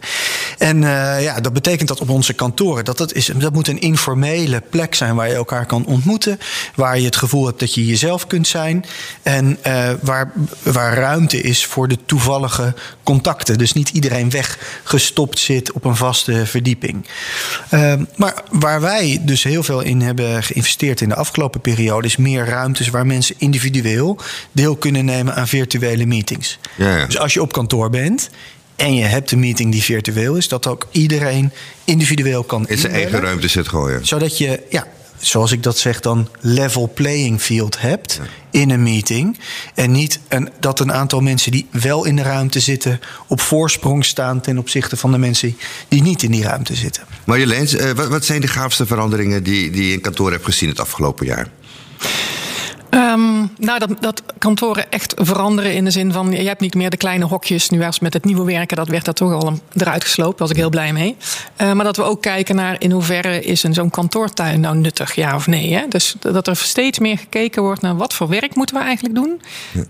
En 0.58 0.82
uh, 0.82 1.24
ja, 1.24 1.40
dat 1.40 1.54
betekent 1.54 1.88
dat 1.88 2.02
op 2.02 2.10
onze 2.10 2.34
kantoren, 2.34 2.86
dat, 2.86 2.98
dat, 2.98 3.14
is, 3.14 3.32
dat 3.36 3.54
moet 3.54 3.68
een 3.68 3.82
informele 3.82 4.62
plek 4.70 4.96
zijn 4.96 5.16
waar 5.16 5.28
je 5.28 5.34
elkaar 5.34 5.66
kan 5.66 5.86
ontmoeten. 5.86 6.40
Waar 6.76 7.00
je 7.00 7.06
het 7.06 7.16
gevoel 7.16 7.46
hebt 7.46 7.60
dat 7.60 7.74
je 7.74 7.86
jezelf 7.86 8.28
kunt 8.28 8.48
zijn. 8.48 8.86
En 9.22 9.58
waar, 10.02 10.32
waar 10.64 10.94
ruimte 10.94 11.42
is 11.42 11.66
voor 11.66 11.88
de 11.88 11.98
toevallige 12.06 12.74
contacten. 13.04 13.58
Dus 13.58 13.74
niet 13.74 13.90
iedereen 13.90 14.30
weggestopt 14.30 15.40
zit 15.40 15.72
op 15.72 15.86
een 15.86 15.96
vaste 15.96 16.46
verdieping. 16.46 17.06
maar 18.16 18.44
waar 18.52 18.82
wij 18.82 19.22
dus 19.22 19.44
heel 19.44 19.64
veel 19.64 19.82
in 19.82 20.02
hebben 20.02 20.44
geïnvesteerd 20.44 21.02
in 21.02 21.10
de 21.10 21.16
afgelopen 21.16 21.62
periode, 21.62 22.08
is 22.08 22.18
meer 22.44 22.54
ruimtes 22.54 22.90
waar 22.90 23.06
mensen 23.06 23.36
individueel 23.38 24.18
deel 24.52 24.76
kunnen 24.76 25.06
nemen 25.06 25.36
aan 25.36 25.48
virtuele 25.48 26.06
meetings. 26.06 26.60
Ja, 26.76 26.98
ja. 26.98 27.06
Dus 27.06 27.18
als 27.18 27.34
je 27.34 27.42
op 27.42 27.52
kantoor 27.54 27.90
bent 27.90 28.30
en 28.76 28.96
je 28.96 29.04
hebt 29.04 29.32
een 29.32 29.40
meeting 29.40 29.72
die 29.72 29.84
virtueel 29.84 30.36
is, 30.36 30.48
dat 30.48 30.68
ook 30.68 30.88
iedereen 30.92 31.52
individueel 31.84 32.44
kan 32.44 32.68
In 32.68 32.78
zijn 32.78 32.94
eigen 32.94 33.20
ruimte 33.20 33.48
zit 33.48 33.68
gooien. 33.68 34.06
Zodat 34.06 34.38
je, 34.38 34.64
ja, 34.70 34.88
zoals 35.20 35.52
ik 35.52 35.64
dat 35.64 35.78
zeg, 35.78 36.00
dan 36.00 36.30
level 36.40 36.92
playing 36.94 37.42
field 37.42 37.82
hebt 37.82 38.20
in 38.52 38.70
een 38.70 38.84
meeting. 38.84 39.40
En 39.76 39.92
niet 39.92 40.20
een, 40.28 40.50
dat 40.60 40.80
een 40.80 40.94
aantal 40.94 41.22
mensen 41.22 41.52
die 41.52 41.68
wel 41.72 42.06
in 42.06 42.16
de 42.16 42.22
ruimte 42.22 42.60
zitten 42.60 43.00
op 43.28 43.42
voorsprong 43.42 44.06
staan 44.06 44.42
ten 44.42 44.58
opzichte 44.58 44.98
van 44.98 45.12
de 45.12 45.18
mensen 45.18 45.58
die 45.88 46.02
niet 46.02 46.24
in 46.24 46.32
die 46.32 46.44
ruimte 46.44 46.76
zitten. 46.76 47.04
Marjolein, 47.24 47.68
eh, 47.68 47.92
wat, 47.92 48.08
wat 48.08 48.26
zijn 48.26 48.42
de 48.42 48.48
gaafste 48.48 48.86
veranderingen 48.86 49.44
die, 49.44 49.72
die 49.72 49.88
je 49.88 49.94
in 49.94 50.02
kantoor 50.02 50.32
hebt 50.32 50.46
gezien 50.46 50.70
het 50.70 50.80
afgelopen 50.80 51.26
jaar? 51.26 51.48
Ehm, 52.94 53.46
nou, 53.58 53.80
dat, 53.80 53.90
dat 54.00 54.24
kantoren 54.38 54.92
echt 54.92 55.14
veranderen 55.16 55.74
in 55.74 55.84
de 55.86 55.92
zin 55.92 56.12
van... 56.12 56.32
je 56.32 56.48
hebt 56.48 56.62
niet 56.62 56.76
meer 56.76 56.90
de 56.90 56.98
kleine 56.98 57.26
hokjes. 57.26 57.70
Nu 57.70 57.84
als 57.84 58.00
met 58.00 58.14
het 58.14 58.26
nieuwe 58.26 58.46
werken, 58.46 58.78
dat 58.78 58.88
werd 58.88 59.06
dat 59.06 59.16
toch 59.16 59.32
al 59.34 59.48
een- 59.48 59.62
eruit 59.74 60.04
gesloopt. 60.04 60.30
Daar 60.38 60.48
was 60.48 60.50
ik 60.50 60.56
heel 60.62 60.70
blij 60.70 60.94
mee. 60.94 61.16
Eh, 61.56 61.72
maar 61.72 61.86
dat 61.86 61.96
we 61.98 62.04
ook 62.04 62.22
kijken 62.22 62.56
naar 62.56 62.76
in 62.80 62.92
hoeverre 62.92 63.42
is 63.42 63.64
een 63.64 63.74
zo'n 63.74 63.90
kantoortuin 63.90 64.60
nou 64.60 64.76
nuttig, 64.78 65.16
ja 65.16 65.36
of 65.36 65.48
nee. 65.48 65.74
Hè? 65.74 65.82
Dus 65.90 66.16
dat 66.20 66.48
er 66.48 66.56
steeds 66.56 67.00
meer 67.00 67.18
gekeken 67.18 67.62
wordt 67.62 67.82
naar 67.82 67.96
wat 67.96 68.14
voor 68.14 68.28
werk 68.28 68.56
moeten 68.56 68.76
we 68.76 68.82
eigenlijk 68.84 69.16
doen... 69.16 69.42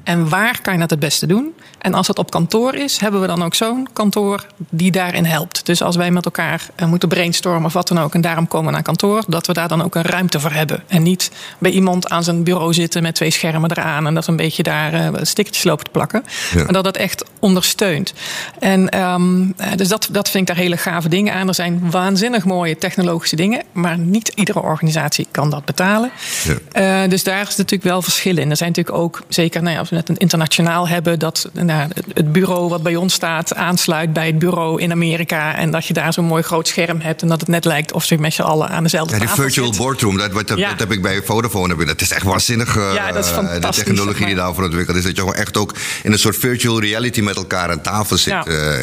en 0.04 0.30
waar 0.30 0.62
kan 0.62 0.74
je 0.74 0.80
dat 0.80 0.90
het 0.90 1.00
beste 1.00 1.26
doen. 1.28 1.54
En 1.78 1.94
als 1.94 2.08
dat 2.08 2.20
op 2.20 2.32
kantoor 2.32 2.76
is, 2.76 2.98
hebben 3.00 3.22
we 3.22 3.28
dan 3.28 3.44
ook 3.44 3.56
zo'n 3.56 3.88
kantoor 3.94 4.46
die 4.70 4.92
daarin 4.92 5.26
helpt. 5.26 5.66
Dus 5.66 5.82
als 5.82 5.96
wij 5.96 6.12
met 6.12 6.26
elkaar 6.26 6.68
eh, 6.76 6.88
moeten 6.88 7.10
brainstormen 7.10 7.66
of 7.66 7.74
wat 7.74 7.88
dan 7.88 8.00
ook... 8.00 8.14
en 8.14 8.22
daarom 8.22 8.48
komen 8.48 8.68
we 8.68 8.74
naar 8.74 8.82
kantoor, 8.84 9.24
dat 9.28 9.48
we 9.48 9.54
daar 9.54 9.68
dan 9.68 9.84
ook 9.84 9.96
een 9.96 10.02
ruimte 10.02 10.40
voor 10.40 10.52
hebben. 10.52 10.84
En 10.88 11.04
niet 11.04 11.32
bij 11.58 11.72
iemand 11.72 12.10
aan 12.10 12.24
zijn 12.24 12.44
bureau 12.44 12.74
zitten 12.74 12.92
met 13.02 13.16
twee 13.16 13.32
schermen 13.32 13.72
eraan... 13.72 14.08
en 14.08 14.14
dat 14.14 14.28
een 14.28 14.36
beetje 14.36 14.64
daar 14.64 14.94
eh, 14.94 15.08
stickertjes 15.22 15.64
lopen 15.66 15.84
te 15.86 15.92
plakken. 15.92 16.24
Ja. 16.54 16.64
Maar 16.64 16.74
dat 16.74 16.84
dat 16.84 16.98
echt 16.98 17.26
ondersteunt. 17.40 18.14
En 18.60 18.90
ehm, 18.90 19.42
eh, 19.58 19.68
dus 19.76 19.88
dat, 19.88 20.08
dat 20.12 20.30
vind 20.30 20.50
ik 20.50 20.56
daar 20.56 20.64
hele 20.64 20.78
gave 20.78 21.10
dingen 21.10 21.34
aan. 21.34 21.48
Er 21.48 21.54
zijn 21.54 21.92
waanzinnig 21.92 22.46
mooie 22.46 22.78
technologische 22.78 23.36
dingen... 23.36 23.62
maar 23.72 23.98
niet 23.98 24.32
iedere 24.36 24.62
organisatie 24.62 25.28
kan 25.32 25.50
dat 25.50 25.66
betalen. 25.66 26.12
Ja. 26.44 27.02
Eh, 27.04 27.10
dus 27.10 27.24
daar 27.24 27.42
is 27.42 27.56
natuurlijk 27.56 27.84
wel 27.84 28.02
verschil 28.02 28.38
in. 28.38 28.50
Er 28.50 28.58
zijn 28.58 28.70
natuurlijk 28.70 28.98
ook, 28.98 29.22
zeker 29.30 29.62
nou 29.62 29.74
ja, 29.74 29.80
als 29.80 29.90
we 29.90 29.96
net 29.96 30.10
een 30.10 30.18
internationaal 30.18 30.88
hebben... 30.88 31.20
dat 31.20 31.50
nou, 31.54 31.88
het- 31.94 32.06
het 32.14 32.32
bureau 32.32 32.70
wat 32.70 32.84
bij 32.84 32.96
ons 32.96 33.14
staat 33.14 33.56
aansluit 33.56 34.14
bij 34.14 34.28
het 34.28 34.40
bureau 34.40 34.82
in 34.82 34.92
Amerika... 34.92 35.56
en 35.56 35.72
dat 35.72 35.86
je 35.86 35.94
daar 35.94 36.14
zo'n 36.14 36.26
mooi 36.26 36.44
groot 36.44 36.68
scherm 36.68 37.00
hebt... 37.02 37.22
en 37.22 37.28
dat 37.28 37.40
het 37.40 37.50
net 37.50 37.66
lijkt 37.66 37.92
of 37.94 38.04
ze 38.06 38.16
met 38.18 38.34
z'n 38.34 38.42
allen 38.42 38.70
aan 38.70 38.84
dezelfde 38.84 39.14
Ja, 39.14 39.20
die 39.20 39.28
tafel 39.28 39.44
virtual 39.44 39.66
zitten. 39.66 39.84
boardroom, 39.86 40.18
dat, 40.18 40.34
dat, 40.34 40.48
dat, 40.48 40.58
Ja. 40.58 40.70
dat 40.70 40.80
heb 40.80 40.92
ik 40.92 41.02
bij 41.02 41.22
Vodafone. 41.24 41.74
ik- 41.76 41.88
Dat 41.88 42.02
is 42.02 42.12
echt 42.12 42.24
waanzinnig. 42.26 42.78
Eh, 42.90 42.94
Ja, 42.94 43.12
dat 43.12 43.26
is 43.26 43.32
De 43.62 43.84
technologie 43.84 44.26
die 44.26 44.36
daarvoor 44.36 44.64
ontwikkeld 44.64 44.98
is. 44.98 45.04
Dat 45.04 45.16
je 45.16 45.20
gewoon 45.20 45.36
echt 45.36 45.58
ook 45.58 45.76
in 46.04 46.12
een 46.12 46.20
soort 46.20 46.38
virtual 46.38 46.80
reality 46.82 47.22
met 47.22 47.36
elkaar 47.36 47.70
aan 47.70 47.82
tafel 47.82 48.18
zit. 48.18 48.34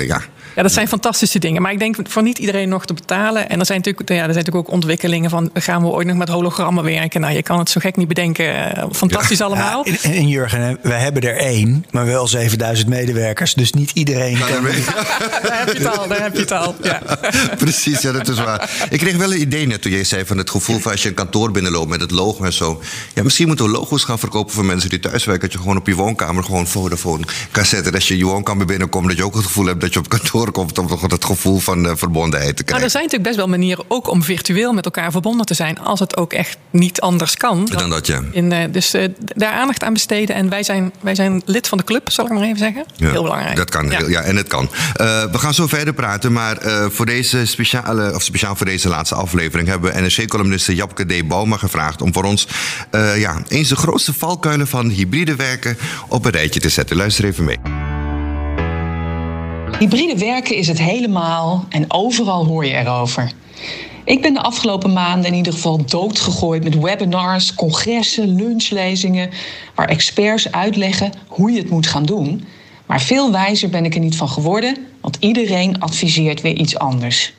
Ja. 0.07 0.23
Ja. 0.57 0.62
Dat 0.62 0.73
zijn 0.73 0.88
fantastische 0.88 1.38
dingen. 1.38 1.62
Maar 1.62 1.73
ik 1.73 1.78
denk 1.78 1.97
voor 2.02 2.23
niet 2.23 2.38
iedereen 2.38 2.69
nog 2.69 2.87
te 2.87 2.95
betalen. 2.95 3.49
En 3.49 3.61
er 3.61 3.66
zijn 3.66 3.78
natuurlijk, 3.78 4.09
ja, 4.09 4.14
er 4.16 4.25
zijn 4.25 4.37
natuurlijk 4.37 4.69
ook 4.69 4.75
ontwikkelingen 4.75 5.30
van... 5.30 5.50
gaan 5.54 5.83
we 5.83 5.88
ooit 5.88 6.07
nog 6.07 6.16
met 6.16 6.28
hologrammen 6.28 6.85
werken? 6.85 7.21
Nou, 7.21 7.35
je 7.35 7.42
kan 7.42 7.59
het 7.59 7.71
zo 7.71 7.80
gek 7.80 7.97
niet 7.97 8.09
bedenken. 8.09 8.76
Eh, 8.76 8.85
Fantastisch 8.92 9.40
allemaal. 9.40 9.88
Ja, 9.88 9.97
en, 10.02 10.12
en 10.12 10.28
Jurgen, 10.28 10.78
wij 10.83 10.99
hebben 10.99 11.23
er 11.23 11.37
één, 11.37 11.85
maar 11.90 12.07
wel 12.07 12.28
7000 12.28 12.88
medewerkers. 12.88 13.54
Dus 13.54 13.73
niet 13.73 13.90
iedereen 13.90 14.38
kan. 14.38 14.49
daar 15.42 15.59
heb 15.59 15.73
je 15.73 15.78
het 15.78 15.99
al, 15.99 16.09
daar 16.09 16.23
heb 16.23 16.35
je 16.35 16.40
het 16.40 16.52
al. 16.52 16.75
Ja. 16.83 17.02
Precies, 17.59 18.00
ja, 18.00 18.12
dat 18.12 18.28
is 18.28 18.38
waar. 18.38 18.71
Ik 18.90 18.99
kreeg 18.99 19.16
wel 19.16 19.33
een 19.33 19.40
idee 19.40 19.66
net 19.66 19.83
toen 19.83 19.92
jij 19.92 20.04
zei 20.04 20.25
van 20.25 20.38
het 20.38 20.50
gevoel 20.50 20.78
van 20.78 20.92
als 20.92 21.02
je 21.02 21.09
een 21.09 21.14
kantoor 21.14 21.50
binnenloopt 21.50 21.88
met 21.88 22.00
het 22.00 22.11
logo 22.11 22.45
en 22.45 22.52
zo. 22.52 22.83
Ja, 23.14 23.23
misschien 23.23 23.47
moeten 23.47 23.64
we 23.64 23.71
logo's 23.71 24.04
gaan 24.04 24.19
verkopen 24.19 24.54
voor 24.54 24.64
mensen 24.64 24.90
die 24.90 25.00
thuiswerken. 25.00 25.42
Dat 25.42 25.52
je 25.52 25.59
gewoon 25.59 25.76
op 25.76 25.87
je 25.87 25.95
woonkamer 25.95 26.45
gewoon 26.45 26.66
Vodafone 26.66 27.25
kan 27.50 27.64
zetten. 27.64 27.95
Als 27.95 28.09
je 28.09 28.16
je 28.16 28.25
woonkamer 28.25 28.66
binnenkomt, 28.66 29.09
dat 29.09 29.16
je 29.16 29.25
ook 29.25 29.35
het 29.35 29.45
gevoel 29.45 29.66
hebt 29.66 29.80
dat 29.80 29.92
je 29.92 29.99
op 29.99 30.09
kantoor 30.09 30.39
komt. 30.52 30.78
Om 30.78 30.87
toch 30.87 31.00
het 31.00 31.25
gevoel 31.25 31.59
van 31.59 31.87
eh, 31.87 31.92
verbondenheid 31.97 32.49
te 32.49 32.54
Maar 32.56 32.64
krijgen. 32.64 32.85
er 32.85 32.90
zijn 32.90 33.02
natuurlijk 33.02 33.30
best 33.30 33.40
wel 33.40 33.49
manieren 33.59 33.85
ook 33.88 34.09
om 34.09 34.23
virtueel 34.23 34.73
met 34.73 34.85
elkaar 34.85 35.11
verbonden 35.11 35.47
te 35.47 35.54
zijn. 35.54 35.78
Als 35.78 36.00
het 36.00 36.16
ook 36.16 36.32
echt 36.32 36.56
niet 36.70 37.00
anders 37.00 37.37
kan. 37.37 37.64
Dan 37.73 37.90
dat, 37.90 38.06
ja. 38.06 38.20
In, 38.32 38.52
eh, 38.52 38.64
dus 38.73 38.94
eh, 38.94 39.09
daar 39.35 39.52
aandacht 39.52 39.85
aan 39.85 39.92
besteden. 39.92 40.35
En 40.37 40.49
wij 40.49 40.62
zijn, 40.62 40.92
wij 41.00 41.14
zijn 41.14 41.42
lid 41.44 41.68
van 41.68 41.78
de 41.78 41.85
club, 41.85 42.11
zal 42.11 42.25
ik 42.25 42.32
maar 42.32 42.42
even 42.42 42.59
zeggen. 42.59 42.85
Ja, 42.97 43.11
Heel 43.11 43.23
belangrijk. 43.23 43.56
Dat 43.56 43.70
kan, 43.70 43.90
Ja. 43.90 44.00
ja, 44.09 44.20
en 44.20 44.37
het 44.37 44.47
kan. 44.47 44.68
We 45.32 45.38
gaan 45.38 45.54
zo 45.54 45.66
verder 45.66 45.94
praten, 45.94 46.32
maar 46.32 46.56
voor 46.90 47.06
deze 47.06 47.47
speciale, 47.47 48.14
of 48.14 48.23
speciaal 48.23 48.56
voor 48.56 48.66
deze 48.66 48.88
laatste 48.88 49.14
aflevering 49.14 49.68
hebben 49.68 49.92
we 49.94 50.00
NRC-columniste 50.00 50.75
Japke 50.75 51.04
D. 51.04 51.28
Bouma 51.28 51.56
gevraagd 51.56 52.02
om 52.02 52.12
voor 52.12 52.25
ons 52.25 52.47
ja, 53.16 53.42
eens 53.49 53.68
de 53.68 53.76
grootste 53.76 54.12
valkuilen 54.14 54.66
van 54.66 54.88
hybride 54.88 55.37
werken 55.37 55.76
op 56.09 56.25
een 56.25 56.32
rijtje 56.32 56.61
te 56.61 56.68
zetten. 56.68 56.97
Luister 56.97 57.25
even 57.25 57.44
mee. 57.44 57.89
Hybride 59.78 60.18
werken 60.18 60.56
is 60.56 60.68
het 60.68 60.78
helemaal 60.78 61.64
en 61.68 61.85
overal 61.88 62.46
hoor 62.46 62.66
je 62.66 62.74
erover. 62.74 63.33
Ik 64.04 64.22
ben 64.22 64.35
de 64.35 64.42
afgelopen 64.42 64.92
maanden 64.92 65.30
in 65.30 65.37
ieder 65.37 65.52
geval 65.52 65.85
doodgegooid 65.85 66.64
met 66.64 66.78
webinars, 66.78 67.54
congressen, 67.54 68.35
lunchlezingen, 68.35 69.30
waar 69.74 69.88
experts 69.88 70.52
uitleggen 70.52 71.12
hoe 71.28 71.50
je 71.50 71.59
het 71.59 71.70
moet 71.70 71.87
gaan 71.87 72.04
doen. 72.04 72.44
Maar 72.87 73.00
veel 73.00 73.33
wijzer 73.33 73.68
ben 73.68 73.85
ik 73.85 73.94
er 73.94 74.00
niet 74.00 74.16
van 74.16 74.28
geworden, 74.28 74.76
want 75.00 75.16
iedereen 75.20 75.80
adviseert 75.80 76.40
weer 76.40 76.56
iets 76.56 76.78
anders. 76.78 77.33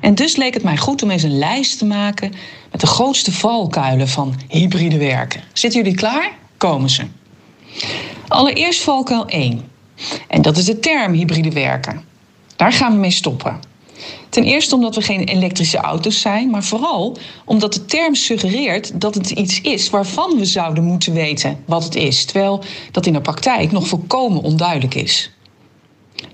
En 0.00 0.14
dus 0.14 0.36
leek 0.36 0.54
het 0.54 0.62
mij 0.62 0.76
goed 0.76 1.02
om 1.02 1.10
eens 1.10 1.22
een 1.22 1.38
lijst 1.38 1.78
te 1.78 1.84
maken 1.84 2.32
met 2.70 2.80
de 2.80 2.86
grootste 2.86 3.32
valkuilen 3.32 4.08
van 4.08 4.34
hybride 4.48 4.98
werken. 4.98 5.40
Zitten 5.52 5.82
jullie 5.82 5.96
klaar? 5.96 6.30
Komen 6.56 6.90
ze. 6.90 7.02
Allereerst 8.28 8.82
valkuil 8.82 9.26
1. 9.26 9.70
En 10.28 10.42
dat 10.42 10.56
is 10.56 10.64
de 10.64 10.78
term 10.78 11.12
hybride 11.12 11.52
werken. 11.52 12.02
Daar 12.56 12.72
gaan 12.72 12.92
we 12.92 12.98
mee 12.98 13.10
stoppen. 13.10 13.60
Ten 14.28 14.44
eerste 14.44 14.74
omdat 14.74 14.94
we 14.94 15.02
geen 15.02 15.24
elektrische 15.24 15.78
auto's 15.78 16.20
zijn, 16.20 16.50
maar 16.50 16.64
vooral 16.64 17.16
omdat 17.44 17.72
de 17.72 17.84
term 17.84 18.14
suggereert 18.14 19.00
dat 19.00 19.14
het 19.14 19.30
iets 19.30 19.60
is 19.60 19.90
waarvan 19.90 20.36
we 20.38 20.44
zouden 20.44 20.84
moeten 20.84 21.12
weten 21.12 21.62
wat 21.66 21.84
het 21.84 21.94
is, 21.94 22.24
terwijl 22.24 22.62
dat 22.90 23.06
in 23.06 23.12
de 23.12 23.20
praktijk 23.20 23.72
nog 23.72 23.86
volkomen 23.86 24.42
onduidelijk 24.42 24.94
is. 24.94 25.30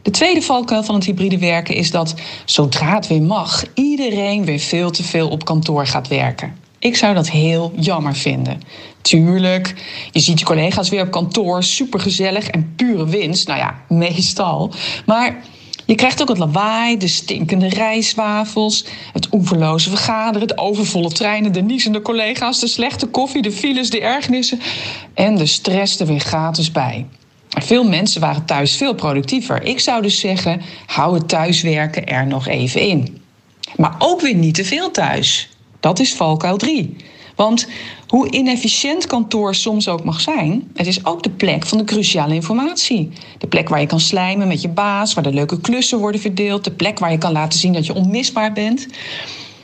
De 0.03 0.11
tweede 0.11 0.43
valkuil 0.43 0.83
van 0.83 0.95
het 0.95 1.05
hybride 1.05 1.39
werken 1.39 1.75
is 1.75 1.91
dat 1.91 2.15
zodra 2.45 2.95
het 2.95 3.07
weer 3.07 3.23
mag, 3.23 3.65
iedereen 3.75 4.45
weer 4.45 4.59
veel 4.59 4.91
te 4.91 5.03
veel 5.03 5.29
op 5.29 5.45
kantoor 5.45 5.87
gaat 5.87 6.09
werken. 6.09 6.57
Ik 6.79 6.97
zou 6.97 7.15
dat 7.15 7.31
heel 7.31 7.73
jammer 7.77 8.15
vinden. 8.15 8.61
Tuurlijk, 9.03 9.75
je 10.11 10.21
ziet 10.21 10.39
je 10.39 10.45
collega's 10.45 10.89
weer 10.89 11.03
op 11.03 11.11
kantoor, 11.11 11.63
supergezellig 11.63 12.49
en 12.49 12.73
pure 12.77 13.07
winst. 13.07 13.47
Nou 13.47 13.59
ja, 13.59 13.83
meestal. 13.89 14.73
Maar 15.07 15.45
je 15.87 15.95
krijgt 15.95 16.23
ook 16.23 16.29
het 16.29 16.39
lawaai, 16.39 16.97
de 16.97 17.09
stinkende 17.09 17.69
rijstwafels, 17.69 18.85
het 19.13 19.29
oeverloze 19.33 19.89
vergaderen, 19.89 20.49
de 20.49 20.59
overvolle 20.59 21.13
treinen, 21.13 21.53
de 21.53 21.63
niezende 21.63 22.03
collega's, 22.03 22.61
de 22.61 22.67
slechte 22.67 23.07
koffie, 23.07 23.43
de 23.43 23.53
files, 23.53 23.91
de 23.91 24.01
ergernissen 24.01 24.61
en 25.15 25.37
de 25.37 25.47
stress 25.47 26.01
er 26.01 26.07
weer 26.07 26.21
gratis 26.21 26.73
bij. 26.73 27.07
Veel 27.49 27.85
mensen 27.85 28.21
waren 28.21 28.45
thuis 28.45 28.77
veel 28.77 28.95
productiever. 28.95 29.63
Ik 29.63 29.81
zou 29.81 30.03
dus 30.03 30.21
zeggen, 30.21 30.63
hou 30.87 31.15
het 31.15 31.29
thuiswerken 31.29 32.07
er 32.07 32.27
nog 32.27 32.47
even 32.47 32.81
in. 32.81 33.23
Maar 33.77 33.95
ook 33.99 34.21
weer 34.21 34.35
niet 34.35 34.55
te 34.55 34.65
veel 34.65 34.91
thuis. 34.91 35.49
Dat 35.81 35.99
is 35.99 36.15
valkuil 36.15 36.57
3. 36.57 36.97
Want 37.39 37.69
hoe 38.07 38.31
inefficiënt 38.31 39.07
kantoor 39.07 39.55
soms 39.55 39.89
ook 39.89 40.05
mag 40.05 40.21
zijn, 40.21 40.71
het 40.75 40.87
is 40.87 41.05
ook 41.05 41.23
de 41.23 41.31
plek 41.31 41.67
van 41.67 41.79
de 41.79 41.85
cruciale 41.85 42.35
informatie. 42.35 43.11
De 43.39 43.47
plek 43.47 43.69
waar 43.69 43.81
je 43.81 43.87
kan 43.87 44.01
slijmen 44.01 44.49
met 44.49 44.63
je 44.63 44.69
baas, 44.69 45.15
waar 45.15 45.23
de 45.23 45.33
leuke 45.33 45.61
klussen 45.61 45.99
worden 45.99 46.21
verdeeld, 46.21 46.65
de 46.65 46.71
plek 46.71 46.99
waar 46.99 47.11
je 47.11 47.19
kan 47.19 47.33
laten 47.33 47.59
zien 47.59 47.73
dat 47.73 47.87
je 47.87 47.95
onmisbaar 47.95 48.53
bent. 48.53 48.87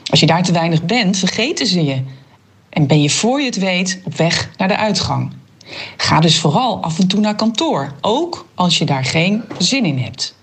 Als 0.09 0.19
je 0.19 0.25
daar 0.25 0.43
te 0.43 0.51
weinig 0.51 0.83
bent, 0.83 1.17
vergeten 1.17 1.67
ze 1.67 1.83
je. 1.83 2.01
En 2.69 2.87
ben 2.87 3.01
je 3.01 3.09
voor 3.09 3.39
je 3.39 3.45
het 3.45 3.57
weet 3.57 4.01
op 4.03 4.15
weg 4.15 4.49
naar 4.57 4.67
de 4.67 4.77
uitgang. 4.77 5.31
Ga 5.97 6.19
dus 6.19 6.39
vooral 6.39 6.83
af 6.83 6.99
en 6.99 7.07
toe 7.07 7.19
naar 7.19 7.35
kantoor, 7.35 7.93
ook 8.01 8.45
als 8.53 8.77
je 8.77 8.85
daar 8.85 9.05
geen 9.05 9.43
zin 9.57 9.85
in 9.85 9.97
hebt. 9.97 10.35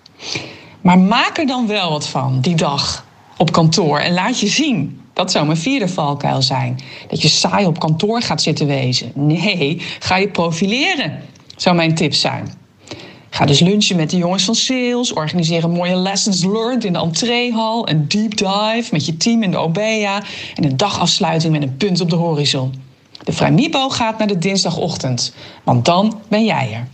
Maar 0.81 0.99
maak 0.99 1.39
er 1.39 1.47
dan 1.47 1.67
wel 1.67 1.91
wat 1.91 2.09
van 2.09 2.41
die 2.41 2.55
dag 2.55 3.07
op 3.37 3.53
kantoor 3.53 3.99
en 3.99 4.15
laat 4.15 4.41
je 4.41 4.49
zien. 4.49 5.02
Dat 5.13 5.31
zou 5.31 5.47
mijn 5.47 5.59
vierde 5.59 5.89
valkuil 5.89 6.43
zijn. 6.43 6.79
Dat 7.09 7.23
je 7.23 7.29
saai 7.29 7.67
op 7.67 7.79
kantoor 7.79 8.23
gaat 8.23 8.43
zitten 8.43 8.67
wezen. 8.67 9.13
Nee, 9.15 9.83
ga 9.99 10.17
je 10.17 10.29
profileren, 10.29 11.21
zou 11.57 11.77
mijn 11.77 11.95
tip 11.95 12.15
zijn. 12.15 12.61
Ga 13.35 13.45
dus 13.45 13.61
lunchen 13.61 13.97
met 13.97 14.11
de 14.11 14.17
jongens 14.17 14.45
van 14.45 14.55
sales. 14.55 15.13
Organiseer 15.13 15.65
een 15.65 15.71
mooie 15.71 15.97
lessons 15.97 16.45
learned 16.45 16.85
in 16.85 16.93
de 16.93 16.99
entreehal. 16.99 17.89
Een 17.89 18.09
deep 18.09 18.37
dive 18.37 18.89
met 18.91 19.07
je 19.07 19.17
team 19.17 19.43
in 19.43 19.51
de 19.51 19.57
OBEA. 19.57 20.23
En 20.55 20.65
een 20.65 20.77
dagafsluiting 20.77 21.53
met 21.53 21.63
een 21.63 21.77
punt 21.77 22.01
op 22.01 22.11
de 22.11 22.17
horizon. 22.17 22.75
De 23.25 23.33
Vrijmibo 23.33 23.89
gaat 23.89 24.19
naar 24.19 24.27
de 24.27 24.39
dinsdagochtend. 24.39 25.35
Want 25.65 25.85
dan 25.85 26.21
ben 26.29 26.45
jij 26.45 26.73
er. 26.73 26.89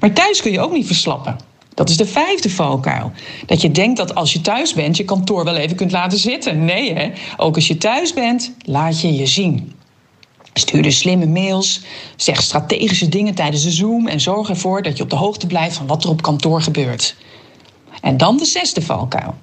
Maar 0.00 0.12
thuis 0.12 0.42
kun 0.42 0.52
je 0.52 0.60
ook 0.60 0.72
niet 0.72 0.86
verslappen. 0.86 1.36
Dat 1.76 1.88
is 1.88 1.96
de 1.96 2.06
vijfde 2.06 2.50
valkuil. 2.50 3.12
Dat 3.46 3.60
je 3.60 3.70
denkt 3.70 3.96
dat 3.96 4.14
als 4.14 4.32
je 4.32 4.40
thuis 4.40 4.74
bent, 4.74 4.96
je 4.96 5.04
kantoor 5.04 5.44
wel 5.44 5.56
even 5.56 5.76
kunt 5.76 5.92
laten 5.92 6.18
zitten. 6.18 6.64
Nee, 6.64 6.94
hè? 6.94 7.10
Ook 7.36 7.54
als 7.54 7.66
je 7.66 7.76
thuis 7.76 8.12
bent, 8.12 8.52
laat 8.64 9.00
je 9.00 9.14
je 9.14 9.26
zien. 9.26 9.72
Stuur 10.52 10.82
dus 10.82 10.98
slimme 10.98 11.26
mails, 11.26 11.80
zeg 12.16 12.42
strategische 12.42 13.08
dingen 13.08 13.34
tijdens 13.34 13.62
de 13.62 13.70
Zoom 13.70 14.06
en 14.06 14.20
zorg 14.20 14.48
ervoor 14.48 14.82
dat 14.82 14.96
je 14.96 15.02
op 15.02 15.10
de 15.10 15.16
hoogte 15.16 15.46
blijft 15.46 15.76
van 15.76 15.86
wat 15.86 16.04
er 16.04 16.10
op 16.10 16.22
kantoor 16.22 16.62
gebeurt. 16.62 17.16
En 18.00 18.16
dan 18.16 18.36
de 18.36 18.44
zesde 18.44 18.82
valkuil. 18.82 19.34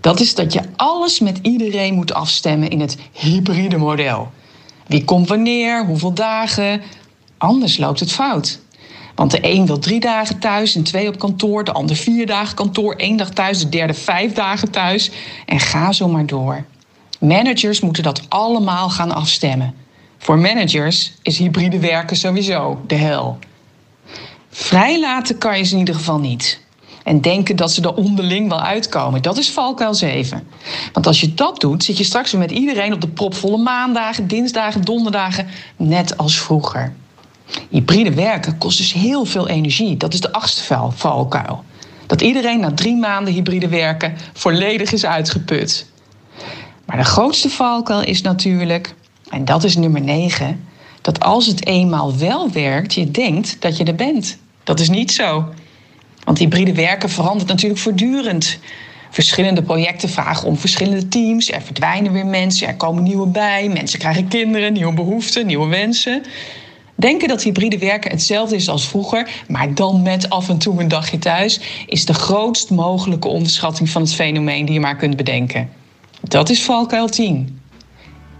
Dat 0.00 0.20
is 0.20 0.34
dat 0.34 0.52
je 0.52 0.60
alles 0.76 1.20
met 1.20 1.38
iedereen 1.42 1.94
moet 1.94 2.12
afstemmen 2.12 2.70
in 2.70 2.80
het 2.80 2.96
hybride 3.12 3.76
model. 3.76 4.30
Wie 4.86 5.04
komt 5.04 5.28
wanneer, 5.28 5.86
hoeveel 5.86 6.14
dagen. 6.14 6.82
Anders 7.38 7.78
loopt 7.78 8.00
het 8.00 8.12
fout. 8.12 8.60
Want 9.18 9.30
de 9.30 9.38
een 9.42 9.66
wil 9.66 9.78
drie 9.78 10.00
dagen 10.00 10.38
thuis 10.38 10.74
en 10.74 10.82
twee 10.82 11.08
op 11.08 11.18
kantoor, 11.18 11.64
de 11.64 11.72
ander 11.72 11.96
vier 11.96 12.26
dagen 12.26 12.54
kantoor, 12.54 12.94
één 12.94 13.16
dag 13.16 13.30
thuis, 13.30 13.58
de 13.58 13.68
derde 13.68 13.94
vijf 13.94 14.32
dagen 14.32 14.70
thuis. 14.70 15.10
En 15.46 15.60
ga 15.60 15.92
zo 15.92 16.08
maar 16.08 16.26
door. 16.26 16.64
Managers 17.20 17.80
moeten 17.80 18.02
dat 18.02 18.22
allemaal 18.28 18.90
gaan 18.90 19.14
afstemmen. 19.14 19.74
Voor 20.18 20.38
managers 20.38 21.12
is 21.22 21.38
hybride 21.38 21.78
werken 21.78 22.16
sowieso 22.16 22.80
de 22.86 22.94
hel. 22.94 23.38
Vrijlaten 24.50 25.38
kan 25.38 25.58
je 25.58 25.64
ze 25.64 25.72
in 25.72 25.78
ieder 25.78 25.94
geval 25.94 26.18
niet. 26.18 26.60
En 27.04 27.20
denken 27.20 27.56
dat 27.56 27.72
ze 27.72 27.82
er 27.82 27.94
onderling 27.94 28.48
wel 28.48 28.60
uitkomen. 28.60 29.22
Dat 29.22 29.36
is 29.36 29.50
valkuil 29.50 29.94
7. 29.94 30.48
Want 30.92 31.06
als 31.06 31.20
je 31.20 31.34
dat 31.34 31.60
doet, 31.60 31.84
zit 31.84 31.98
je 31.98 32.04
straks 32.04 32.30
weer 32.30 32.40
met 32.40 32.50
iedereen 32.50 32.92
op 32.92 33.00
de 33.00 33.08
propvolle 33.08 33.58
maandagen, 33.58 34.28
dinsdagen, 34.28 34.84
donderdagen, 34.84 35.46
net 35.76 36.16
als 36.16 36.38
vroeger. 36.38 36.94
Hybride 37.70 38.14
werken 38.14 38.58
kost 38.58 38.78
dus 38.78 38.92
heel 38.92 39.24
veel 39.24 39.48
energie. 39.48 39.96
Dat 39.96 40.14
is 40.14 40.20
de 40.20 40.32
achtste 40.32 40.90
valkuil. 40.94 41.64
Dat 42.06 42.20
iedereen 42.20 42.60
na 42.60 42.72
drie 42.72 42.96
maanden 42.96 43.34
hybride 43.34 43.68
werken 43.68 44.16
volledig 44.32 44.92
is 44.92 45.04
uitgeput. 45.04 45.86
Maar 46.84 46.96
de 46.96 47.04
grootste 47.04 47.48
valkuil 47.48 48.02
is 48.02 48.22
natuurlijk, 48.22 48.94
en 49.30 49.44
dat 49.44 49.64
is 49.64 49.76
nummer 49.76 50.00
9, 50.00 50.64
dat 51.00 51.20
als 51.20 51.46
het 51.46 51.66
eenmaal 51.66 52.16
wel 52.16 52.50
werkt, 52.50 52.94
je 52.94 53.10
denkt 53.10 53.56
dat 53.60 53.76
je 53.76 53.84
er 53.84 53.94
bent. 53.94 54.38
Dat 54.64 54.80
is 54.80 54.88
niet 54.88 55.12
zo. 55.12 55.48
Want 56.24 56.38
hybride 56.38 56.74
werken 56.74 57.10
verandert 57.10 57.48
natuurlijk 57.48 57.80
voortdurend. 57.80 58.58
Verschillende 59.10 59.62
projecten 59.62 60.08
vragen 60.08 60.48
om 60.48 60.56
verschillende 60.56 61.08
teams. 61.08 61.50
Er 61.50 61.62
verdwijnen 61.62 62.12
weer 62.12 62.26
mensen, 62.26 62.68
er 62.68 62.76
komen 62.76 63.02
nieuwe 63.02 63.26
bij. 63.26 63.68
Mensen 63.68 63.98
krijgen 63.98 64.28
kinderen, 64.28 64.72
nieuwe 64.72 64.94
behoeften, 64.94 65.46
nieuwe 65.46 65.68
wensen. 65.68 66.22
Denken 66.98 67.28
dat 67.28 67.42
hybride 67.42 67.78
werken 67.78 68.10
hetzelfde 68.10 68.56
is 68.56 68.68
als 68.68 68.88
vroeger, 68.88 69.44
maar 69.48 69.74
dan 69.74 70.02
met 70.02 70.30
af 70.30 70.48
en 70.48 70.58
toe 70.58 70.80
een 70.80 70.88
dagje 70.88 71.18
thuis, 71.18 71.60
is 71.86 72.04
de 72.04 72.14
grootst 72.14 72.70
mogelijke 72.70 73.28
onderschatting 73.28 73.88
van 73.88 74.02
het 74.02 74.14
fenomeen 74.14 74.64
die 74.64 74.74
je 74.74 74.80
maar 74.80 74.96
kunt 74.96 75.16
bedenken. 75.16 75.70
Dat 76.22 76.48
is 76.48 76.62
valkuil 76.62 77.08
10. 77.08 77.60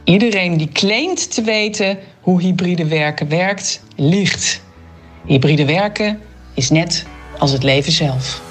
Iedereen 0.05 0.57
die 0.57 0.69
claimt 0.69 1.35
te 1.35 1.43
weten 1.43 1.99
hoe 2.21 2.41
hybride 2.41 2.87
werken 2.87 3.29
werkt, 3.29 3.83
liegt. 3.97 4.63
Hybride 5.27 5.65
werken 5.65 6.21
is 6.55 6.71
net 6.71 7.07
als 7.39 7.51
het 7.51 7.63
leven 7.63 7.93
zelf. 7.93 8.43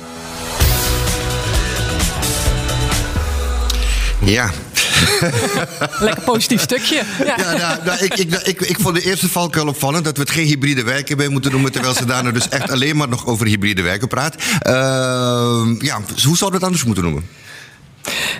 Ja. 4.26 4.52
Lekker 6.00 6.24
positief 6.24 6.62
stukje. 6.62 7.02
Ja. 7.26 7.36
Ja, 7.58 7.80
nou, 7.86 7.98
ik, 8.04 8.14
ik, 8.14 8.34
ik, 8.34 8.62
ik 8.62 8.78
vond 8.80 8.96
de 8.96 9.02
eerste 9.02 9.30
valkuil 9.30 9.68
opvallend 9.68 10.06
dat 10.06 10.16
we 10.18 10.22
het 10.22 10.32
geen 10.32 10.46
hybride 10.46 10.84
werken 10.84 11.18
bij 11.18 11.28
moeten 11.28 11.52
noemen, 11.52 11.72
terwijl 11.72 11.94
ze 11.94 12.06
daarna 12.06 12.32
dus 12.32 12.50
echt 12.50 12.72
alleen 12.72 12.98
maar 12.98 13.08
nog 13.08 13.26
over 13.26 13.46
hybride 13.46 13.82
werken 13.82 14.08
praat. 14.08 14.36
Uh, 14.36 14.74
ja, 15.80 16.02
hoe 16.24 16.38
zouden 16.38 16.50
we 16.50 16.56
het 16.56 16.64
anders 16.64 16.84
moeten 16.84 17.04
noemen? 17.04 17.26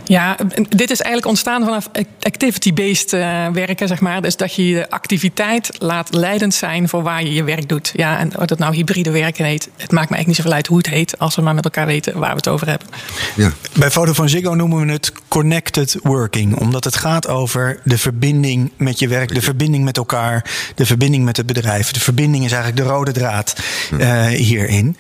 Ja, 0.04 0.36
dit 0.70 0.92
is 0.92 1.02
eigenlijk 1.02 1.26
ontstaan 1.26 1.64
vanaf 1.64 1.90
activity-based 2.20 3.14
uh, 3.14 3.48
werken, 3.48 3.88
zeg 3.88 4.00
maar. 4.00 4.22
Dus 4.22 4.36
dat 4.36 4.56
je 4.56 4.68
je 4.68 4.90
activiteit 4.90 5.70
laat 5.78 6.14
leidend 6.14 6.54
zijn 6.54 6.90
voor 6.90 7.04
waar 7.04 7.24
je 7.24 7.34
je 7.34 7.44
werk 7.44 7.70
doet. 7.70 7.92
Ja, 7.96 8.20
en 8.20 8.32
wat 8.36 8.50
het 8.50 8.60
nou 8.60 8.76
hybride 8.76 9.12
werken 9.12 9.46
heet, 9.46 9.64
het 9.64 9.92
maakt 9.92 10.10
me 10.10 10.16
eigenlijk 10.16 10.28
niet 10.28 10.36
zoveel 10.36 10.54
uit 10.54 10.68
hoe 10.68 10.78
het 10.78 10.90
heet, 10.90 11.20
als 11.20 11.36
we 11.36 11.42
maar 11.42 11.56
met 11.56 11.64
elkaar 11.64 11.86
weten 11.86 12.20
waar 12.20 12.30
we 12.30 12.36
het 12.36 12.48
over 12.48 12.68
hebben. 12.68 12.88
Ja. 13.36 13.52
Bij 13.74 13.92
Foto 13.92 14.14
van 14.14 14.30
Ziggo 14.30 14.54
noemen 14.54 14.86
we 14.86 14.92
het 14.92 15.12
connected 15.28 15.98
working, 16.04 16.56
omdat 16.56 16.84
het 16.84 16.96
gaat 16.96 17.28
over 17.28 17.80
de 17.84 17.98
verbinding 17.98 18.72
met 18.78 19.00
je 19.00 19.08
werk, 19.08 19.34
de 19.34 19.42
verbinding 19.42 19.84
met 19.84 19.98
elkaar, 19.98 20.46
de 20.76 20.86
verbinding 20.86 21.26
met 21.26 21.38
het 21.38 21.46
bedrijf. 21.46 21.92
De 21.92 22.00
verbinding 22.00 22.46
is 22.46 22.52
eigenlijk 22.52 22.84
de 22.84 22.94
rode 22.94 23.12
draad 23.12 23.56
uh, 23.92 24.26
hierin. 24.26 24.98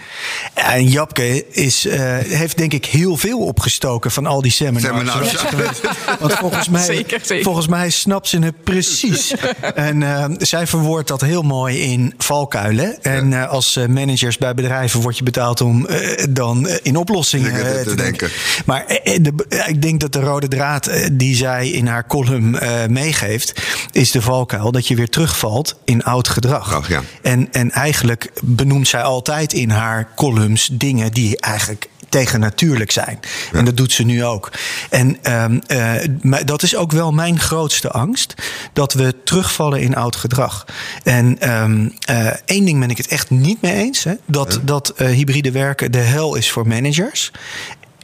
En 0.53 0.87
Japke 0.87 1.45
is, 1.51 1.85
uh, 1.85 1.93
heeft 2.17 2.57
denk 2.57 2.73
ik 2.73 2.85
heel 2.85 3.17
veel 3.17 3.39
opgestoken 3.39 4.11
van 4.11 4.25
al 4.25 4.41
die 4.41 4.51
seminars. 4.57 5.35
Want 6.19 6.33
volgens 6.33 6.69
mij, 6.69 6.83
zeker, 6.83 7.19
zeker. 7.23 7.43
volgens 7.43 7.67
mij 7.67 7.89
snapt 7.89 8.27
ze 8.27 8.39
het 8.39 8.63
precies. 8.63 9.33
en 9.75 10.01
uh, 10.01 10.25
zij 10.37 10.67
verwoordt 10.67 11.07
dat 11.07 11.21
heel 11.21 11.41
mooi 11.41 11.79
in 11.79 12.13
valkuilen. 12.17 13.03
En 13.03 13.31
uh, 13.31 13.49
als 13.49 13.77
uh, 13.77 13.85
managers 13.85 14.37
bij 14.37 14.53
bedrijven 14.53 15.01
word 15.01 15.17
je 15.17 15.23
betaald 15.23 15.61
om 15.61 15.87
dan 16.29 16.67
in 16.67 16.95
oplossingen 16.95 17.53
te, 17.53 17.81
te, 17.83 17.95
denken. 17.95 17.97
denken. 17.97 18.29
Maar 18.65 18.85
de, 19.03 19.63
ik 19.67 19.81
denk 19.81 19.99
dat 19.99 20.13
de 20.13 20.19
rode 20.19 20.47
draad 20.47 20.89
die 21.11 21.35
zij 21.35 21.69
in 21.69 21.87
haar 21.87 22.07
column 22.07 22.57
meegeeft, 22.87 23.61
is 23.91 24.11
de 24.11 24.21
valkuil 24.21 24.71
dat 24.71 24.87
je 24.87 24.95
weer 24.95 25.09
terugvalt 25.09 25.75
in 25.85 26.03
oud 26.03 26.27
gedrag. 26.27 26.87
Ja. 26.87 27.01
en, 27.21 27.47
en 27.51 27.71
eigenlijk 27.71 28.31
benoemt 28.41 28.87
zij 28.87 29.01
altijd 29.01 29.53
in 29.53 29.69
haar 29.69 30.07
columns 30.15 30.69
dingen 30.71 31.11
die 31.11 31.39
eigenlijk 31.39 31.89
tegen 32.09 32.39
natuurlijk 32.39 32.91
zijn. 32.91 33.19
Ja. 33.51 33.57
En 33.57 33.65
dat 33.65 33.77
doet 33.77 33.91
ze 33.91 34.03
nu 34.03 34.25
ook. 34.25 34.51
En 34.89 35.33
um, 35.33 35.61
uh, 35.67 36.37
dat 36.45 36.63
is 36.63 36.75
ook 36.75 36.91
wel 36.91 37.11
mijn 37.11 37.39
grootste 37.39 37.91
angst: 37.91 38.33
dat 38.73 38.93
we 38.93 39.15
terugvallen 39.23 39.81
in 39.81 39.95
oud 39.95 40.15
gedrag. 40.15 40.65
En 41.03 41.51
um, 41.61 41.93
uh, 42.09 42.27
één 42.45 42.65
ding 42.65 42.79
ben 42.79 42.89
ik 42.89 42.97
het 42.97 43.07
echt 43.07 43.29
niet 43.29 43.61
mee 43.61 43.73
eens: 43.73 44.03
hè, 44.03 44.13
dat, 44.25 44.53
ja. 44.53 44.59
dat 44.63 44.93
uh, 44.97 45.07
hybride 45.07 45.51
werken 45.51 45.91
de 45.91 45.97
hel 45.97 46.35
is 46.35 46.51
voor 46.51 46.67
managers. 46.67 47.31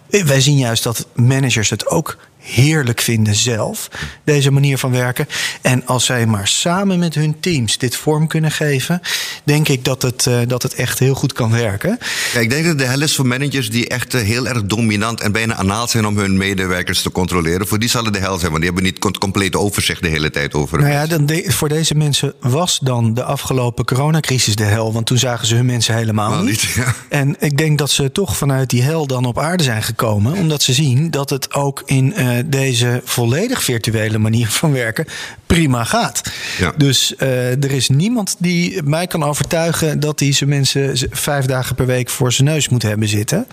Wij 0.09 0.41
zien 0.41 0.57
juist 0.57 0.83
dat 0.83 1.07
managers 1.15 1.69
het 1.69 1.87
ook 1.87 2.17
heerlijk 2.43 3.01
vinden 3.01 3.35
zelf, 3.35 3.87
deze 4.23 4.51
manier 4.51 4.77
van 4.77 4.91
werken. 4.91 5.27
En 5.61 5.85
als 5.85 6.05
zij 6.05 6.25
maar 6.25 6.47
samen 6.47 6.99
met 6.99 7.15
hun 7.15 7.39
teams 7.39 7.77
dit 7.77 7.95
vorm 7.95 8.27
kunnen 8.27 8.51
geven, 8.51 9.01
denk 9.43 9.67
ik 9.67 9.85
dat 9.85 10.01
het, 10.01 10.25
uh, 10.25 10.39
dat 10.47 10.63
het 10.63 10.73
echt 10.73 10.99
heel 10.99 11.13
goed 11.13 11.33
kan 11.33 11.51
werken. 11.51 11.99
Ja, 12.33 12.39
ik 12.39 12.49
denk 12.49 12.65
dat 12.65 12.77
de 12.77 12.85
hel 12.85 13.01
is 13.01 13.15
voor 13.15 13.27
managers 13.27 13.69
die 13.69 13.87
echt 13.87 14.13
uh, 14.13 14.21
heel 14.21 14.47
erg 14.47 14.63
dominant 14.63 15.21
en 15.21 15.31
bijna 15.31 15.55
anaal 15.55 15.87
zijn 15.87 16.05
om 16.05 16.17
hun 16.17 16.37
medewerkers 16.37 17.01
te 17.01 17.11
controleren. 17.11 17.67
Voor 17.67 17.79
die 17.79 17.89
zal 17.89 18.03
het 18.03 18.13
de 18.13 18.19
hel 18.19 18.37
zijn, 18.37 18.51
want 18.51 18.63
die 18.63 18.65
hebben 18.65 18.83
niet 18.83 19.03
het 19.03 19.17
complete 19.17 19.59
overzicht 19.59 20.01
de 20.01 20.09
hele 20.09 20.29
tijd 20.29 20.53
over. 20.53 20.79
Nou 20.79 20.91
ja, 20.91 21.05
dan 21.05 21.25
de, 21.25 21.45
voor 21.47 21.69
deze 21.69 21.95
mensen 21.95 22.33
was 22.39 22.79
dan 22.79 23.13
de 23.13 23.23
afgelopen 23.23 23.85
coronacrisis 23.85 24.55
de 24.55 24.63
hel, 24.63 24.93
want 24.93 25.05
toen 25.05 25.17
zagen 25.17 25.47
ze 25.47 25.55
hun 25.55 25.65
mensen 25.65 25.95
helemaal 25.95 26.43
niet. 26.43 26.45
niet 26.45 26.61
ja. 26.85 26.93
En 27.09 27.35
ik 27.39 27.57
denk 27.57 27.77
dat 27.77 27.89
ze 27.89 28.11
toch 28.11 28.37
vanuit 28.37 28.69
die 28.69 28.81
hel 28.81 29.07
dan 29.07 29.25
op 29.25 29.39
aarde 29.39 29.63
zijn 29.63 29.83
gekomen, 29.83 30.33
omdat 30.33 30.61
ze 30.61 30.73
zien 30.73 31.11
dat 31.11 31.29
het 31.29 31.53
ook 31.53 31.81
in 31.85 32.13
uh, 32.17 32.32
deze 32.45 33.01
volledig 33.03 33.63
virtuele 33.63 34.17
manier 34.17 34.47
van 34.47 34.71
werken 34.71 35.05
prima 35.47 35.83
gaat. 35.83 36.21
Ja. 36.59 36.73
Dus 36.77 37.13
uh, 37.19 37.63
er 37.63 37.71
is 37.71 37.89
niemand 37.89 38.35
die 38.39 38.83
mij 38.83 39.07
kan 39.07 39.23
overtuigen 39.23 39.99
dat 39.99 40.19
hij 40.19 40.31
zijn 40.31 40.49
mensen 40.49 40.97
vijf 41.11 41.45
dagen 41.45 41.75
per 41.75 41.85
week 41.85 42.09
voor 42.09 42.31
zijn 42.31 42.47
neus 42.47 42.69
moet 42.69 42.83
hebben 42.83 43.07
zitten. 43.07 43.47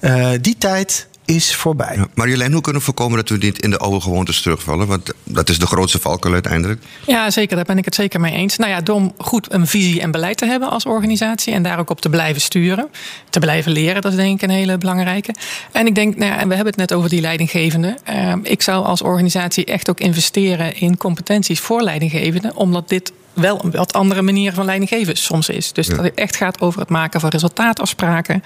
Uh, 0.00 0.30
die 0.40 0.56
tijd 0.58 1.06
is 1.24 1.54
voorbij. 1.54 1.96
Ja, 1.96 2.06
Marjolein, 2.14 2.52
hoe 2.52 2.60
kunnen 2.60 2.80
we 2.80 2.86
voorkomen 2.86 3.16
dat 3.16 3.28
we 3.28 3.36
niet 3.36 3.62
in 3.62 3.70
de 3.70 3.78
oude 3.78 4.00
gewoontes 4.00 4.42
terugvallen? 4.42 4.86
Want 4.86 5.12
dat 5.24 5.48
is 5.48 5.58
de 5.58 5.66
grootste 5.66 5.98
valkuil 5.98 6.34
uiteindelijk. 6.34 6.82
Ja, 7.06 7.30
zeker. 7.30 7.56
Daar 7.56 7.64
ben 7.64 7.78
ik 7.78 7.84
het 7.84 7.94
zeker 7.94 8.20
mee 8.20 8.32
eens. 8.32 8.56
Nou 8.56 8.70
ja, 8.70 8.80
door 8.80 9.12
goed 9.18 9.52
een 9.52 9.66
visie 9.66 10.00
en 10.00 10.10
beleid 10.10 10.36
te 10.36 10.46
hebben 10.46 10.70
als 10.70 10.84
organisatie 10.84 11.52
en 11.52 11.62
daar 11.62 11.78
ook 11.78 11.90
op 11.90 12.00
te 12.00 12.08
blijven 12.08 12.40
sturen, 12.40 12.88
te 13.30 13.38
blijven 13.38 13.72
leren, 13.72 14.02
dat 14.02 14.12
is 14.12 14.18
denk 14.18 14.42
ik 14.42 14.48
een 14.48 14.54
hele 14.54 14.78
belangrijke. 14.78 15.34
En 15.72 15.86
ik 15.86 15.94
denk, 15.94 16.16
nou 16.16 16.32
ja, 16.32 16.38
en 16.38 16.48
we 16.48 16.54
hebben 16.54 16.72
het 16.72 16.88
net 16.88 16.92
over 16.92 17.10
die 17.10 17.20
leidinggevende. 17.20 17.98
Uh, 18.10 18.32
ik 18.42 18.62
zou 18.62 18.84
als 18.84 19.02
organisatie 19.02 19.64
echt 19.64 19.90
ook 19.90 20.00
investeren 20.00 20.76
in 20.76 20.96
competenties 20.96 21.60
voor 21.60 21.82
leidinggevenden, 21.82 22.56
omdat 22.56 22.88
dit 22.88 23.12
wel 23.34 23.64
een 23.64 23.70
wat 23.70 23.92
andere 23.92 24.22
manier 24.22 24.52
van 24.52 24.64
leiding 24.64 24.90
geven 24.90 25.16
soms 25.16 25.48
is. 25.48 25.72
Dus 25.72 25.86
dat 25.86 26.04
het 26.04 26.14
echt 26.14 26.36
gaat 26.36 26.60
over 26.60 26.80
het 26.80 26.88
maken 26.88 27.20
van 27.20 27.30
resultaatafspraken. 27.30 28.44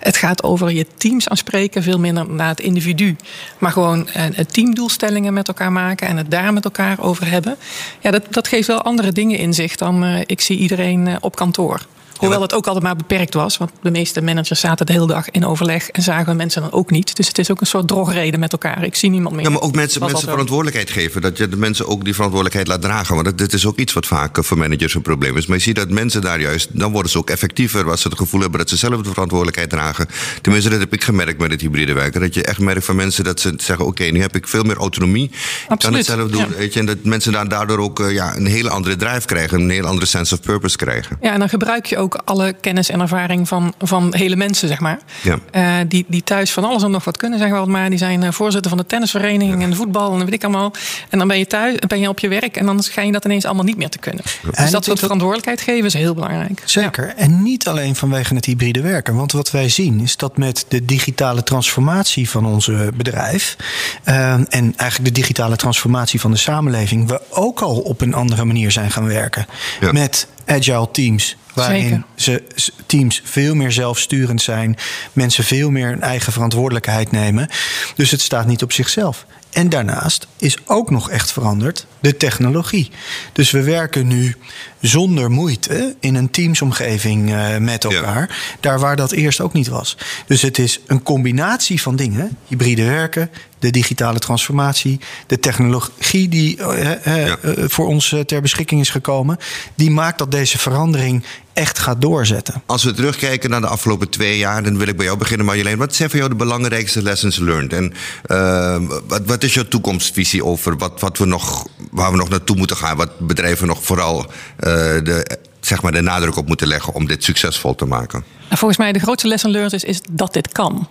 Het 0.00 0.16
gaat 0.16 0.42
over 0.42 0.72
je 0.72 0.86
teams 0.96 1.28
aanspreken, 1.28 1.82
veel 1.82 1.98
minder 1.98 2.30
naar 2.30 2.48
het 2.48 2.60
individu. 2.60 3.16
Maar 3.58 3.72
gewoon 3.72 4.08
uh, 4.16 4.24
teamdoelstellingen 4.50 5.32
met 5.32 5.48
elkaar 5.48 5.72
maken 5.72 6.08
en 6.08 6.16
het 6.16 6.30
daar 6.30 6.52
met 6.52 6.64
elkaar 6.64 7.00
over 7.00 7.30
hebben. 7.30 7.56
Ja, 8.00 8.10
dat, 8.10 8.22
dat 8.30 8.48
geeft 8.48 8.66
wel 8.66 8.82
andere 8.82 9.12
dingen 9.12 9.38
in 9.38 9.54
zich 9.54 9.76
dan 9.76 10.04
uh, 10.04 10.20
ik 10.26 10.40
zie 10.40 10.58
iedereen 10.58 11.06
uh, 11.06 11.16
op 11.20 11.36
kantoor. 11.36 11.86
Hoewel 12.22 12.42
het 12.42 12.54
ook 12.54 12.66
altijd 12.66 12.84
maar 12.84 12.96
beperkt 12.96 13.34
was. 13.34 13.56
Want 13.56 13.70
de 13.82 13.90
meeste 13.90 14.22
managers 14.22 14.60
zaten 14.60 14.86
de 14.86 14.92
hele 14.92 15.06
dag 15.06 15.30
in 15.30 15.46
overleg 15.46 15.88
en 15.88 16.02
zagen 16.02 16.36
mensen 16.36 16.62
dan 16.62 16.72
ook 16.72 16.90
niet. 16.90 17.16
Dus 17.16 17.28
het 17.28 17.38
is 17.38 17.50
ook 17.50 17.60
een 17.60 17.66
soort 17.66 17.88
drogreden 17.88 18.40
met 18.40 18.52
elkaar. 18.52 18.84
Ik 18.84 18.94
zie 18.94 19.10
niemand 19.10 19.34
meer. 19.34 19.44
Ja, 19.44 19.50
maar 19.50 19.60
ook 19.60 19.74
mensen, 19.74 20.00
mensen 20.00 20.28
verantwoordelijkheid 20.28 20.90
geven. 20.90 21.20
Dat 21.20 21.38
je 21.38 21.48
de 21.48 21.56
mensen 21.56 21.86
ook 21.86 22.04
die 22.04 22.14
verantwoordelijkheid 22.14 22.68
laat 22.68 22.82
dragen. 22.82 23.14
Want 23.14 23.38
dit 23.38 23.52
is 23.52 23.66
ook 23.66 23.78
iets 23.78 23.92
wat 23.92 24.06
vaak 24.06 24.44
voor 24.44 24.58
managers 24.58 24.94
een 24.94 25.02
probleem 25.02 25.36
is. 25.36 25.46
Maar 25.46 25.56
je 25.56 25.62
ziet 25.62 25.76
dat 25.76 25.90
mensen 25.90 26.20
daar 26.20 26.40
juist, 26.40 26.68
dan 26.72 26.92
worden 26.92 27.10
ze 27.10 27.18
ook 27.18 27.30
effectiever. 27.30 27.90
Als 27.90 28.00
ze 28.00 28.08
het 28.08 28.18
gevoel 28.18 28.40
hebben 28.40 28.58
dat 28.58 28.68
ze 28.68 28.76
zelf 28.76 29.00
de 29.00 29.08
verantwoordelijkheid 29.08 29.70
dragen. 29.70 30.06
Tenminste, 30.40 30.70
dat 30.70 30.80
heb 30.80 30.92
ik 30.92 31.04
gemerkt 31.04 31.40
met 31.40 31.50
het 31.50 31.60
hybride 31.60 31.92
werken. 31.92 32.20
Dat 32.20 32.34
je 32.34 32.44
echt 32.44 32.58
merkt 32.58 32.84
van 32.84 32.96
mensen 32.96 33.24
dat 33.24 33.40
ze 33.40 33.54
zeggen: 33.56 33.86
Oké, 33.86 34.02
okay, 34.02 34.12
nu 34.12 34.20
heb 34.20 34.36
ik 34.36 34.48
veel 34.48 34.62
meer 34.62 34.76
autonomie. 34.76 35.30
Ik 35.68 35.78
kan 35.78 35.94
het 35.94 36.06
zelf 36.06 36.30
doen. 36.30 36.40
Ja. 36.40 36.48
Weet 36.56 36.72
je, 36.72 36.80
en 36.80 36.86
dat 36.86 37.04
mensen 37.04 37.32
daar 37.32 37.48
daardoor 37.48 37.78
ook 37.78 38.00
uh, 38.00 38.12
ja, 38.12 38.36
een 38.36 38.46
hele 38.46 38.70
andere 38.70 38.96
drive 38.96 39.26
krijgen. 39.26 39.60
Een 39.60 39.70
heel 39.70 39.86
andere 39.86 40.06
sense 40.06 40.34
of 40.34 40.40
purpose 40.40 40.76
krijgen. 40.76 41.18
Ja, 41.20 41.32
en 41.32 41.38
dan 41.38 41.48
gebruik 41.48 41.86
je 41.86 41.98
ook 41.98 42.11
ook 42.14 42.22
alle 42.24 42.52
kennis 42.60 42.88
en 42.88 43.00
ervaring 43.00 43.48
van, 43.48 43.74
van 43.78 44.14
hele 44.14 44.36
mensen, 44.36 44.68
zeg 44.68 44.80
maar. 44.80 44.98
Ja. 45.22 45.38
Eh, 45.50 45.74
die, 45.88 46.04
die 46.08 46.22
thuis 46.24 46.52
van 46.52 46.64
alles 46.64 46.82
en 46.82 46.90
nog 46.90 47.04
wat 47.04 47.16
kunnen, 47.16 47.38
zeggen 47.38 47.56
we 47.56 47.64
wat 47.64 47.72
maar. 47.72 47.88
Die 47.90 47.98
zijn 47.98 48.22
eh, 48.22 48.32
voorzitter 48.32 48.70
van 48.70 48.78
de 48.78 48.86
tennisvereniging 48.86 49.62
en 49.62 49.70
de 49.70 49.76
voetbal 49.76 50.12
en 50.12 50.18
weet 50.24 50.32
ik 50.32 50.44
allemaal. 50.44 50.72
En 51.08 51.18
dan 51.18 51.28
ben 51.28 51.38
je 51.38 51.46
thuis, 51.46 51.76
ben 51.86 52.00
je 52.00 52.08
op 52.08 52.18
je 52.18 52.28
werk 52.28 52.56
en 52.56 52.66
dan 52.66 52.82
schijn 52.82 53.06
je 53.06 53.12
dat 53.12 53.24
ineens 53.24 53.44
allemaal 53.44 53.64
niet 53.64 53.76
meer 53.76 53.88
te 53.88 53.98
kunnen. 53.98 54.22
En 54.52 54.62
Dus 54.62 54.70
dat 54.70 54.84
soort 54.84 54.98
verantwoordelijkheid 54.98 55.60
geven 55.60 55.84
is 55.84 55.94
heel 55.94 56.14
belangrijk. 56.14 56.62
Zeker. 56.64 57.12
En 57.16 57.42
niet 57.42 57.68
alleen 57.68 57.96
vanwege 57.96 58.34
het 58.34 58.44
hybride 58.44 58.80
werken. 58.80 59.14
Want 59.14 59.32
wat 59.32 59.50
wij 59.50 59.68
zien 59.68 60.00
is 60.00 60.16
dat 60.16 60.36
met 60.36 60.64
de 60.68 60.84
digitale 60.84 61.42
transformatie 61.42 62.30
van 62.30 62.46
onze 62.46 62.90
bedrijf. 62.94 63.56
eh, 64.04 64.32
en 64.32 64.72
eigenlijk 64.76 65.14
de 65.14 65.20
digitale 65.20 65.56
transformatie 65.56 66.20
van 66.20 66.30
de 66.30 66.36
samenleving. 66.36 67.08
we 67.08 67.20
ook 67.30 67.60
al 67.60 67.76
op 67.78 68.00
een 68.00 68.14
andere 68.14 68.44
manier 68.44 68.70
zijn 68.70 68.90
gaan 68.90 69.06
werken. 69.06 69.46
Ja. 69.80 69.92
Met 69.92 70.26
agile 70.46 70.90
teams. 70.90 71.36
Waarin 71.54 72.04
Zeker. 72.16 72.42
ze, 72.54 72.72
teams 72.86 73.20
veel 73.24 73.54
meer 73.54 73.72
zelfsturend 73.72 74.42
zijn. 74.42 74.76
Mensen 75.12 75.44
veel 75.44 75.70
meer 75.70 75.92
een 75.92 76.02
eigen 76.02 76.32
verantwoordelijkheid 76.32 77.10
nemen. 77.10 77.48
Dus 77.96 78.10
het 78.10 78.20
staat 78.20 78.46
niet 78.46 78.62
op 78.62 78.72
zichzelf. 78.72 79.26
En 79.52 79.68
daarnaast 79.68 80.26
is 80.38 80.56
ook 80.66 80.90
nog 80.90 81.10
echt 81.10 81.32
veranderd 81.32 81.86
de 82.00 82.16
technologie. 82.16 82.90
Dus 83.32 83.50
we 83.50 83.62
werken 83.62 84.06
nu 84.06 84.36
zonder 84.80 85.30
moeite 85.30 85.96
in 86.00 86.14
een 86.14 86.30
teamsomgeving 86.30 87.32
eh, 87.32 87.56
met 87.56 87.84
elkaar. 87.84 88.56
Daar 88.60 88.78
waar 88.78 88.96
dat 88.96 89.12
eerst 89.12 89.40
ook 89.40 89.52
niet 89.52 89.68
was. 89.68 89.96
Dus 90.26 90.42
het 90.42 90.58
is 90.58 90.80
een 90.86 91.02
combinatie 91.02 91.82
van 91.82 91.96
dingen. 91.96 92.36
Hybride 92.48 92.84
werken, 92.84 93.30
de 93.62 93.70
digitale 93.70 94.18
transformatie, 94.18 95.00
de 95.26 95.38
technologie 95.38 96.28
die 96.28 96.56
eh, 96.56 97.06
eh, 97.06 97.26
Ja. 97.26 97.36
voor 97.68 97.86
ons 97.86 98.12
eh, 98.12 98.20
ter 98.20 98.40
beschikking 98.40 98.80
is 98.80 98.90
gekomen. 98.90 99.38
Die 99.74 99.90
maakt 99.90 100.18
dat 100.18 100.30
deze 100.30 100.58
verandering 100.58 101.24
echt 101.52 101.78
gaat 101.78 102.00
doorzetten. 102.00 102.62
Als 102.66 102.84
we 102.84 102.92
terugkijken 102.92 103.50
naar 103.50 103.60
de 103.60 103.66
afgelopen 103.66 104.08
twee 104.10 104.38
jaar, 104.38 104.62
dan 104.62 104.78
wil 104.78 104.86
ik 104.86 104.96
bij 104.96 105.04
jou 105.06 105.18
beginnen, 105.18 105.46
Marjolein. 105.46 105.78
Wat 105.78 105.94
zijn 105.94 106.08
voor 106.10 106.18
jou 106.18 106.30
de 106.30 106.36
belangrijkste 106.36 107.02
lessons 107.02 107.38
learned? 107.38 107.72
En 107.72 107.92
eh, 108.22 108.80
wat, 109.08 109.22
wat 109.26 109.42
is 109.42 109.54
jouw 109.54 109.68
toekomstvisie 109.68 110.44
over 110.44 110.76
wat, 110.76 111.00
wat 111.00 111.18
we 111.18 111.24
nog, 111.24 111.66
waar 111.90 112.10
we 112.10 112.16
nog 112.16 112.28
naartoe 112.28 112.56
moeten 112.56 112.76
gaan? 112.76 112.96
Wat 112.96 113.18
bedrijven 113.18 113.66
nog 113.66 113.84
vooral 113.84 114.26
eh, 114.56 114.72
de, 115.02 115.38
zeg 115.60 115.82
maar 115.82 115.92
de 115.92 116.00
nadruk 116.00 116.36
op 116.36 116.46
moeten 116.46 116.66
leggen 116.66 116.94
om 116.94 117.06
dit 117.06 117.24
succesvol 117.24 117.74
te 117.74 117.84
maken? 117.84 118.24
Nou, 118.38 118.56
volgens 118.58 118.78
mij 118.78 118.92
de 118.92 118.98
grootste 118.98 119.28
lesson 119.28 119.50
learned 119.50 119.72
is, 119.72 119.84
is 119.84 120.00
dat 120.10 120.32
dit 120.32 120.52
kan. 120.52 120.88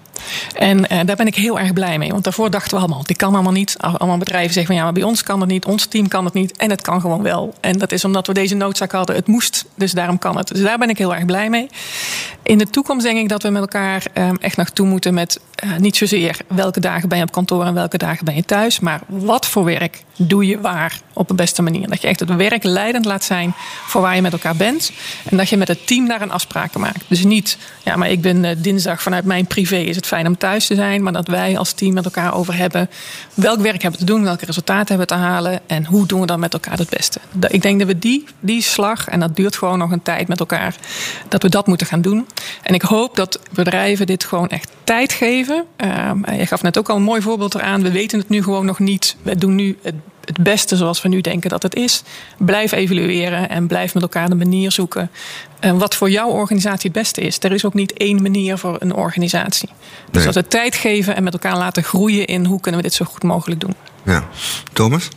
En 0.55 0.87
eh, 0.89 0.99
daar 1.05 1.15
ben 1.15 1.27
ik 1.27 1.35
heel 1.35 1.59
erg 1.59 1.73
blij 1.73 1.97
mee. 1.97 2.09
Want 2.11 2.23
daarvoor 2.23 2.49
dachten 2.49 2.71
we 2.77 2.83
allemaal, 2.83 3.03
dit 3.03 3.17
kan 3.17 3.33
allemaal 3.33 3.51
niet. 3.51 3.75
Al- 3.77 3.97
Allemaal 3.97 4.19
bedrijven 4.19 4.53
zeggen 4.53 4.65
van 4.65 4.75
ja, 4.75 4.83
maar 4.83 4.93
bij 4.93 5.03
ons 5.03 5.23
kan 5.23 5.39
het 5.39 5.49
niet. 5.49 5.65
Ons 5.65 5.85
team 5.85 6.07
kan 6.07 6.25
het 6.25 6.33
niet. 6.33 6.57
En 6.57 6.69
het 6.69 6.81
kan 6.81 7.01
gewoon 7.01 7.21
wel. 7.21 7.53
En 7.61 7.77
dat 7.77 7.91
is 7.91 8.05
omdat 8.05 8.27
we 8.27 8.33
deze 8.33 8.55
noodzaak 8.55 8.91
hadden. 8.91 9.15
Het 9.15 9.27
moest, 9.27 9.65
dus 9.75 9.91
daarom 9.91 10.17
kan 10.19 10.37
het. 10.37 10.47
Dus 10.47 10.61
daar 10.61 10.77
ben 10.77 10.89
ik 10.89 10.97
heel 10.97 11.15
erg 11.15 11.25
blij 11.25 11.49
mee. 11.49 11.67
In 12.43 12.57
de 12.57 12.69
toekomst 12.69 13.05
denk 13.05 13.17
ik 13.17 13.29
dat 13.29 13.43
we 13.43 13.49
met 13.49 13.61
elkaar 13.61 14.03
eh, 14.13 14.29
echt 14.39 14.57
naartoe 14.57 14.87
moeten 14.87 15.13
met 15.13 15.39
eh, 15.55 15.69
niet 15.77 15.97
zozeer 15.97 16.37
welke 16.47 16.79
dagen 16.79 17.09
ben 17.09 17.17
je 17.17 17.23
op 17.23 17.31
kantoor 17.31 17.65
en 17.65 17.73
welke 17.73 17.97
dagen 17.97 18.25
ben 18.25 18.35
je 18.35 18.45
thuis. 18.45 18.79
Maar 18.79 19.01
wat 19.07 19.45
voor 19.47 19.63
werk 19.63 20.03
doe 20.17 20.45
je 20.45 20.61
waar 20.61 20.99
op 21.13 21.27
de 21.27 21.33
beste 21.33 21.61
manier. 21.61 21.87
Dat 21.87 22.01
je 22.01 22.07
echt 22.07 22.19
het 22.19 22.35
werk 22.35 22.63
leidend 22.63 23.05
laat 23.05 23.23
zijn 23.23 23.53
voor 23.85 24.01
waar 24.01 24.15
je 24.15 24.21
met 24.21 24.31
elkaar 24.33 24.55
bent. 24.55 24.91
En 25.29 25.37
dat 25.37 25.49
je 25.49 25.57
met 25.57 25.67
het 25.67 25.87
team 25.87 26.07
daar 26.07 26.21
een 26.21 26.31
afspraken 26.31 26.79
maakt. 26.79 27.03
Dus 27.07 27.23
niet, 27.23 27.57
ja, 27.83 27.95
maar 27.95 28.09
ik 28.09 28.21
ben 28.21 28.45
eh, 28.45 28.55
dinsdag 28.57 29.01
vanuit 29.01 29.25
mijn 29.25 29.45
privé 29.45 29.75
is 29.77 29.95
het 29.95 30.07
fijn 30.11 30.27
om 30.27 30.37
thuis 30.37 30.67
te 30.67 30.75
zijn. 30.75 31.03
Maar 31.03 31.13
dat 31.13 31.27
wij 31.27 31.57
als 31.57 31.71
team 31.73 31.93
met 31.93 32.05
elkaar 32.05 32.33
over 32.33 32.57
hebben 32.57 32.89
welk 33.33 33.59
werk 33.59 33.81
hebben 33.81 33.99
we 33.99 34.05
te 34.05 34.11
doen, 34.11 34.23
welke 34.23 34.45
resultaten 34.45 34.87
hebben 34.87 35.07
we 35.07 35.23
te 35.23 35.27
halen 35.29 35.59
en 35.67 35.85
hoe 35.85 36.05
doen 36.05 36.19
we 36.19 36.25
dan 36.25 36.39
met 36.39 36.53
elkaar 36.53 36.77
het 36.77 36.89
beste. 36.89 37.19
Ik 37.47 37.61
denk 37.61 37.79
dat 37.79 37.87
we 37.87 37.99
die, 37.99 38.25
die 38.39 38.61
slag, 38.61 39.07
en 39.07 39.19
dat 39.19 39.35
duurt 39.35 39.55
gewoon 39.55 39.77
nog 39.77 39.91
een 39.91 40.01
tijd 40.01 40.27
met 40.27 40.39
elkaar, 40.39 40.75
dat 41.27 41.43
we 41.43 41.49
dat 41.49 41.67
moeten 41.67 41.87
gaan 41.87 42.01
doen. 42.01 42.27
En 42.61 42.73
ik 42.73 42.81
hoop 42.81 43.15
dat 43.15 43.39
bedrijven 43.51 44.05
dit 44.05 44.23
gewoon 44.23 44.49
echt 44.49 44.71
tijd 44.83 45.13
geven. 45.13 45.65
Ehm, 45.75 46.33
je 46.33 46.45
gaf 46.45 46.61
net 46.61 46.77
ook 46.77 46.89
al 46.89 46.95
een 46.95 47.03
mooi 47.03 47.21
voorbeeld 47.21 47.55
eraan. 47.55 47.81
We 47.81 47.91
weten 47.91 48.19
het 48.19 48.29
nu 48.29 48.43
gewoon 48.43 48.65
nog 48.65 48.79
niet. 48.79 49.15
We 49.21 49.35
doen 49.35 49.55
nu 49.55 49.77
het, 49.81 49.95
het 50.25 50.43
beste 50.43 50.75
zoals 50.75 51.01
we 51.01 51.07
nu 51.09 51.21
denken 51.21 51.49
dat 51.49 51.63
het 51.63 51.75
is. 51.75 52.03
Blijf 52.37 52.71
evalueren 52.71 53.49
en 53.49 53.67
blijf 53.67 53.93
met 53.93 54.03
elkaar 54.03 54.29
de 54.29 54.35
manier 54.35 54.71
zoeken. 54.71 55.11
eh, 55.59 55.71
wat 55.71 55.95
voor 55.95 56.09
jouw 56.09 56.29
organisatie 56.29 56.89
het 56.89 56.99
beste 56.99 57.21
is. 57.21 57.37
Er 57.39 57.51
is 57.51 57.65
ook 57.65 57.73
niet 57.73 57.93
één 57.93 58.21
manier 58.21 58.57
voor 58.57 58.75
een 58.79 58.93
organisatie. 58.93 59.69
Dus 60.11 60.23
Nee. 60.23 60.33
dat 60.33 60.43
we 60.43 60.47
tijd 60.49 60.75
geven 60.75 61.15
en 61.15 61.23
met 61.23 61.33
elkaar 61.33 61.57
laten 61.57 61.83
groeien 61.83 62.25
in 62.25 62.45
hoe 62.45 62.59
kunnen 62.59 62.81
we 62.81 62.87
dit 62.87 62.95
zo 62.95 63.05
goed 63.05 63.23
mogelijk 63.23 63.59
doen. 63.59 63.75
Ja. 64.03 64.27
Thomas? 64.73 65.07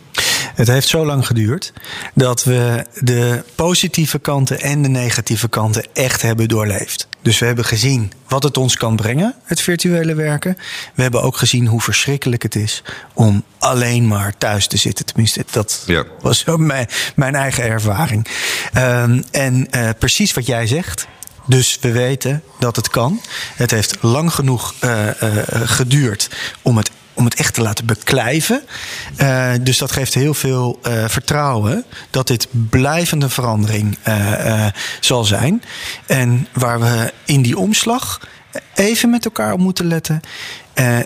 Het 0.55 0.67
heeft 0.67 0.87
zo 0.87 1.05
lang 1.05 1.25
geduurd 1.27 1.73
dat 2.13 2.43
we 2.43 2.85
de 2.99 3.43
positieve 3.55 4.19
kanten 4.19 4.61
en 4.61 4.81
de 4.81 4.89
negatieve 4.89 5.47
kanten 5.49 5.85
echt 5.93 6.21
hebben 6.21 6.47
doorleefd. 6.47 7.07
Dus 7.21 7.39
we 7.39 7.45
hebben 7.45 7.65
gezien 7.65 8.11
wat 8.27 8.43
het 8.43 8.57
ons 8.57 8.77
kan 8.77 8.95
brengen, 8.95 9.35
het 9.43 9.61
virtuele 9.61 10.13
werken. 10.15 10.57
We 10.95 11.01
hebben 11.01 11.21
ook 11.21 11.37
gezien 11.37 11.67
hoe 11.67 11.81
verschrikkelijk 11.81 12.43
het 12.43 12.55
is 12.55 12.83
om 13.13 13.43
alleen 13.59 14.07
maar 14.07 14.37
thuis 14.37 14.67
te 14.67 14.77
zitten. 14.77 15.05
Tenminste, 15.05 15.45
dat 15.51 15.83
Ja. 15.85 16.03
was 16.21 16.39
zo 16.39 16.57
mijn, 16.57 16.87
mijn 17.15 17.35
eigen 17.35 17.63
ervaring. 17.63 18.27
Ehm, 18.73 19.21
en 19.31 19.71
eh, 19.71 19.89
precies 19.99 20.33
wat 20.33 20.45
jij 20.45 20.67
zegt. 20.67 21.07
Dus 21.47 21.77
we 21.81 21.91
weten 21.91 22.43
dat 22.59 22.75
het 22.75 22.89
kan. 22.89 23.21
Het 23.55 23.71
heeft 23.71 23.95
lang 24.01 24.33
genoeg 24.33 24.73
eh, 24.79 25.21
eh, 25.21 25.43
geduurd 25.65 26.29
om 26.61 26.77
het, 26.77 26.89
om 27.15 27.25
het 27.25 27.35
echt 27.35 27.53
te 27.53 27.61
laten 27.61 27.85
beklijven. 27.85 28.61
Eh, 29.15 29.51
dus 29.61 29.77
dat 29.77 29.91
geeft 29.91 30.13
heel 30.13 30.33
veel 30.33 30.79
eh, 30.81 31.03
vertrouwen 31.07 31.85
dat 32.09 32.27
dit 32.27 32.47
blijvende 32.69 33.29
verandering 33.29 33.97
eh, 34.03 34.65
zal 34.99 35.23
zijn. 35.23 35.63
En 36.05 36.47
waar 36.53 36.79
we 36.79 37.13
in 37.25 37.41
die 37.41 37.57
omslag 37.57 38.27
even 38.73 39.09
met 39.09 39.25
elkaar 39.25 39.53
op 39.53 39.59
moeten 39.59 39.87
letten. 39.87 40.21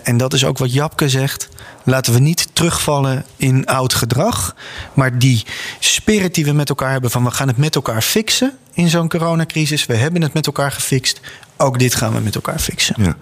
En 0.02 0.16
dat 0.16 0.32
is 0.32 0.44
ook 0.44 0.58
wat 0.58 0.72
Japke 0.72 1.08
zegt. 1.08 1.48
Laten 1.84 2.12
we 2.12 2.18
niet 2.18 2.48
terugvallen 2.52 3.24
in 3.36 3.66
oud 3.66 3.94
gedrag. 3.94 4.54
Maar 4.94 5.18
die 5.18 5.44
spirit 5.78 6.34
die 6.34 6.44
we 6.44 6.52
met 6.52 6.68
elkaar 6.68 6.90
hebben 6.90 7.10
van 7.10 7.24
we 7.24 7.30
gaan 7.30 7.48
het 7.48 7.56
met 7.56 7.74
elkaar 7.74 8.02
fixen 8.02 8.58
in 8.72 8.88
zo'n 8.88 9.08
coronacrisis. 9.08 9.86
We 9.86 9.94
hebben 9.94 10.22
het 10.22 10.32
met 10.32 10.46
elkaar 10.46 10.72
gefixt. 10.72 11.20
Ook 11.56 11.78
dit 11.78 11.94
gaan 11.94 12.12
we 12.12 12.20
met 12.20 12.34
elkaar 12.34 12.58
fixen. 12.58 12.94
Ja. 12.98 13.16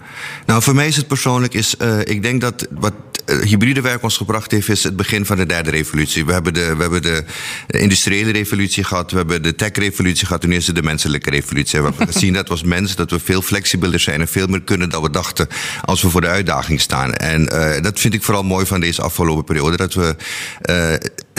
Nou, 0.45 0.61
voor 0.61 0.75
mij 0.75 0.87
is 0.87 0.95
het 0.95 1.07
persoonlijk, 1.07 1.53
is, 1.53 1.77
eh, 1.77 1.99
ik 1.99 2.21
denk 2.21 2.41
dat 2.41 2.67
wat 2.71 2.93
eh, 3.29 3.39
hybride 3.39 3.81
werk 3.81 4.03
ons 4.03 4.17
gebracht 4.17 4.51
heeft, 4.51 4.69
is 4.69 4.83
het 4.83 4.95
begin 4.95 5.25
van 5.25 5.37
de 5.37 5.45
derde 5.45 5.69
revolutie. 5.69 6.25
We 6.25 6.33
hebben 6.33 6.53
de, 6.53 6.75
we 6.75 6.81
hebben 6.81 7.01
de 7.01 7.23
industriële 7.67 8.31
revolutie 8.31 8.83
gehad, 8.83 9.11
we 9.11 9.17
hebben 9.17 9.43
de 9.43 9.55
tech-revolutie 9.55 10.25
gehad, 10.25 10.41
toen 10.41 10.51
is 10.51 10.65
de 10.65 10.81
menselijke 10.81 11.29
revolutie. 11.29 11.81
We 11.81 11.87
hebben 11.89 12.07
gezien 12.13 12.33
dat 12.33 12.45
we 12.45 12.51
als 12.51 12.63
mens 12.63 12.95
dat 12.95 13.11
we 13.11 13.19
veel 13.19 13.41
flexibeler 13.41 13.99
zijn 13.99 14.21
en 14.21 14.27
veel 14.27 14.47
meer 14.47 14.61
kunnen 14.61 14.89
dan 14.89 15.01
we 15.01 15.09
dachten 15.09 15.47
als 15.81 16.01
we 16.01 16.09
voor 16.09 16.21
de 16.21 16.27
uitdaging 16.27 16.81
staan. 16.81 17.13
En 17.13 17.47
eh, 17.47 17.81
dat 17.83 17.99
vind 17.99 18.13
ik 18.13 18.23
vooral 18.23 18.43
mooi 18.49 18.65
van 18.65 18.79
deze 18.79 19.01
afgelopen 19.01 19.43
periode, 19.43 19.77
dat 19.77 19.93
we 19.93 20.15
eh, 20.61 20.93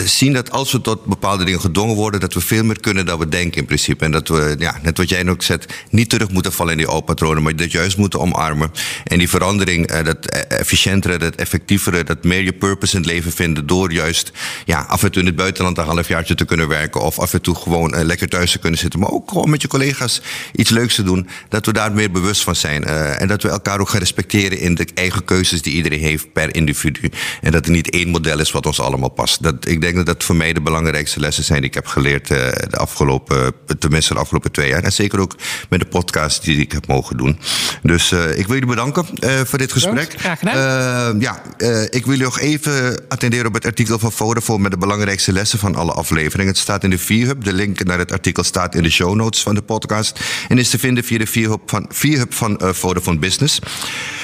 zien 0.05 0.33
dat 0.33 0.51
als 0.51 0.71
we 0.71 0.81
tot 0.81 1.05
bepaalde 1.05 1.43
dingen 1.43 1.61
gedwongen 1.61 1.95
worden, 1.95 2.19
dat 2.19 2.33
we 2.33 2.41
veel 2.41 2.63
meer 2.63 2.79
kunnen 2.79 3.05
dan 3.05 3.19
we 3.19 3.29
denken 3.29 3.59
in 3.59 3.65
principe. 3.65 4.05
En 4.05 4.11
dat 4.11 4.27
we, 4.27 4.55
ja, 4.59 4.79
net 4.81 4.97
wat 4.97 5.09
jij 5.09 5.29
ook 5.29 5.43
zegt, 5.43 5.73
niet 5.89 6.09
terug 6.09 6.31
moeten 6.31 6.53
vallen 6.53 6.71
in 6.71 6.77
die 6.77 6.87
oude 6.87 7.05
patronen, 7.05 7.43
maar 7.43 7.55
dat 7.55 7.71
juist 7.71 7.97
moeten 7.97 8.19
omarmen. 8.19 8.71
En 9.03 9.17
die 9.17 9.29
verandering, 9.29 9.87
eh, 9.87 10.05
dat 10.05 10.25
eh, 10.25 10.59
efficiëntere, 10.59 11.17
dat 11.17 11.35
effectievere, 11.35 12.03
dat 12.03 12.23
meer 12.23 12.43
je 12.43 12.53
purpose 12.53 12.95
in 12.95 13.01
het 13.01 13.11
leven 13.11 13.31
vinden 13.31 13.67
door 13.67 13.91
juist 13.91 14.31
ja, 14.65 14.85
af 14.87 15.03
en 15.03 15.11
toe 15.11 15.21
in 15.21 15.27
het 15.27 15.35
buitenland 15.35 15.77
een 15.77 15.85
halfjaartje 15.85 16.35
te 16.35 16.45
kunnen 16.45 16.67
werken 16.67 17.01
of 17.01 17.19
af 17.19 17.33
en 17.33 17.41
toe 17.41 17.55
gewoon 17.55 17.93
eh, 17.93 18.03
lekker 18.03 18.27
thuis 18.29 18.51
te 18.51 18.59
kunnen 18.59 18.79
zitten, 18.79 18.99
maar 18.99 19.09
ook 19.09 19.29
gewoon 19.29 19.49
met 19.49 19.61
je 19.61 19.67
collega's 19.67 20.21
iets 20.53 20.69
leuks 20.69 20.95
te 20.95 21.03
doen, 21.03 21.27
dat 21.49 21.65
we 21.65 21.73
daar 21.73 21.91
meer 21.91 22.11
bewust 22.11 22.43
van 22.43 22.55
zijn. 22.55 22.83
Eh, 22.83 23.21
en 23.21 23.27
dat 23.27 23.43
we 23.43 23.49
elkaar 23.49 23.79
ook 23.79 23.89
gaan 23.89 23.99
respecteren 23.99 24.59
in 24.59 24.75
de 24.75 24.87
eigen 24.93 25.25
keuzes 25.25 25.61
die 25.61 25.73
iedereen 25.73 25.99
heeft 25.99 26.33
per 26.33 26.55
individu. 26.55 27.11
En 27.41 27.51
dat 27.51 27.65
er 27.65 27.71
niet 27.71 27.89
één 27.89 28.09
model 28.09 28.39
is 28.39 28.51
wat 28.51 28.65
ons 28.65 28.79
allemaal 28.79 29.09
past. 29.09 29.43
Dat, 29.43 29.67
ik 29.67 29.81
denk 29.81 29.90
dat 29.95 30.05
dat 30.05 30.23
voor 30.23 30.35
mij 30.35 30.53
de 30.53 30.61
belangrijkste 30.61 31.19
lessen 31.19 31.43
zijn 31.43 31.59
die 31.59 31.69
ik 31.69 31.75
heb 31.75 31.85
geleerd 31.85 32.31
eh, 32.31 32.37
de 32.69 32.77
afgelopen, 32.77 33.53
tenminste 33.79 34.13
de 34.13 34.19
afgelopen 34.19 34.51
twee 34.51 34.69
jaar. 34.69 34.83
En 34.83 34.93
zeker 34.93 35.19
ook 35.19 35.35
met 35.69 35.79
de 35.79 35.85
podcast 35.85 36.43
die 36.43 36.57
ik 36.57 36.71
heb 36.71 36.87
mogen 36.87 37.17
doen. 37.17 37.39
Dus 37.83 38.11
eh, 38.11 38.29
ik 38.29 38.45
wil 38.45 38.53
jullie 38.53 38.65
bedanken 38.65 39.05
eh, 39.19 39.39
voor 39.45 39.57
dit 39.57 39.71
gesprek. 39.71 40.13
Graag 40.17 40.39
gedaan. 40.39 41.19
Ja, 41.19 41.41
ik 41.89 42.05
wil 42.05 42.13
jullie 42.13 42.23
nog 42.23 42.39
even 42.39 43.03
attenderen 43.07 43.47
op 43.47 43.53
het 43.53 43.65
artikel 43.65 43.99
van 43.99 44.11
Vodafone 44.11 44.61
met 44.61 44.71
de 44.71 44.77
belangrijkste 44.77 45.33
lessen 45.33 45.59
van 45.59 45.75
alle 45.75 45.91
afleveringen. 45.91 46.51
Het 46.51 46.61
staat 46.61 46.83
in 46.83 46.89
de 46.89 46.97
Vierhub. 46.97 47.43
De 47.43 47.53
link 47.53 47.83
naar 47.83 47.99
het 47.99 48.11
artikel 48.11 48.43
staat 48.43 48.75
in 48.75 48.83
de 48.83 48.89
show 48.89 49.15
notes 49.15 49.41
van 49.41 49.55
de 49.55 49.61
podcast. 49.61 50.19
En 50.47 50.57
is 50.57 50.69
te 50.69 50.79
vinden 50.79 51.03
via 51.03 51.17
de 51.17 51.27
Vierhub 51.27 51.61
van, 51.65 51.85
Vierhub 51.89 52.33
van 52.33 52.57
eh, 52.57 52.69
Vodafone 52.73 53.19
Business. 53.19 53.59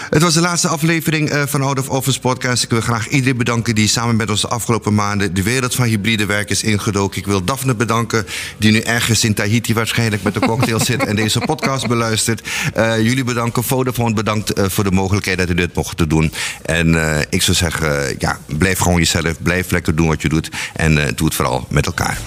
Het 0.10 0.22
was 0.22 0.34
de 0.34 0.42
laatste 0.42 0.68
aflevering 0.68 1.30
eh, 1.30 1.44
van 1.46 1.62
Out 1.62 1.80
of 1.80 1.90
Office 1.90 2.20
Podcast. 2.20 2.64
Ik 2.64 2.70
wil 2.70 2.82
graag 2.82 3.08
iedereen 3.08 3.38
bedanken 3.38 3.76
die 3.76 3.88
samen 3.88 4.16
met 4.16 4.30
ons 4.30 4.42
de 4.42 4.48
afgelopen 4.48 4.96
maanden 4.96 5.34
de 5.34 5.44
wereld 5.44 5.76
van 5.76 5.86
hybride 5.86 6.26
werk 6.26 6.50
is 6.50 6.64
ingedoken. 6.64 7.18
Ik 7.18 7.26
wil 7.26 7.44
Daphne 7.44 7.76
bedanken, 7.76 8.26
die 8.58 8.72
nu 8.72 8.80
ergens 8.80 9.24
in 9.24 9.34
Tahiti 9.34 9.74
waarschijnlijk 9.74 10.24
met 10.24 10.36
een 10.36 10.48
cocktail 10.48 10.80
zit 10.80 11.06
en 11.06 11.16
deze 11.16 11.40
podcast 11.40 11.88
beluistert. 11.88 12.48
Eh, 12.74 13.02
jullie 13.02 13.24
bedanken, 13.24 13.64
Vodafone 13.64 14.14
bedankt 14.14 14.54
eh, 14.54 14.66
voor 14.68 14.84
de 14.84 14.92
mogelijkheid 14.92 15.38
dat 15.38 15.50
u 15.50 15.54
dit 15.54 15.76
mochten 15.76 16.10
doen. 16.10 16.34
En 16.62 16.88
ik 17.30 17.42
zou 17.42 17.58
zeggen, 17.58 18.16
ja, 18.20 18.40
blijf 18.46 18.80
gewoon 18.80 18.98
jezelf, 18.98 19.42
blijf 19.42 19.72
lekker 19.72 19.96
doen 19.96 20.08
wat 20.08 20.22
je 20.22 20.30
doet 20.30 20.50
en 20.74 20.96
doe 21.16 21.28
het 21.28 21.36
vooral 21.36 21.68
met 21.70 21.86
elkaar. 21.86 22.18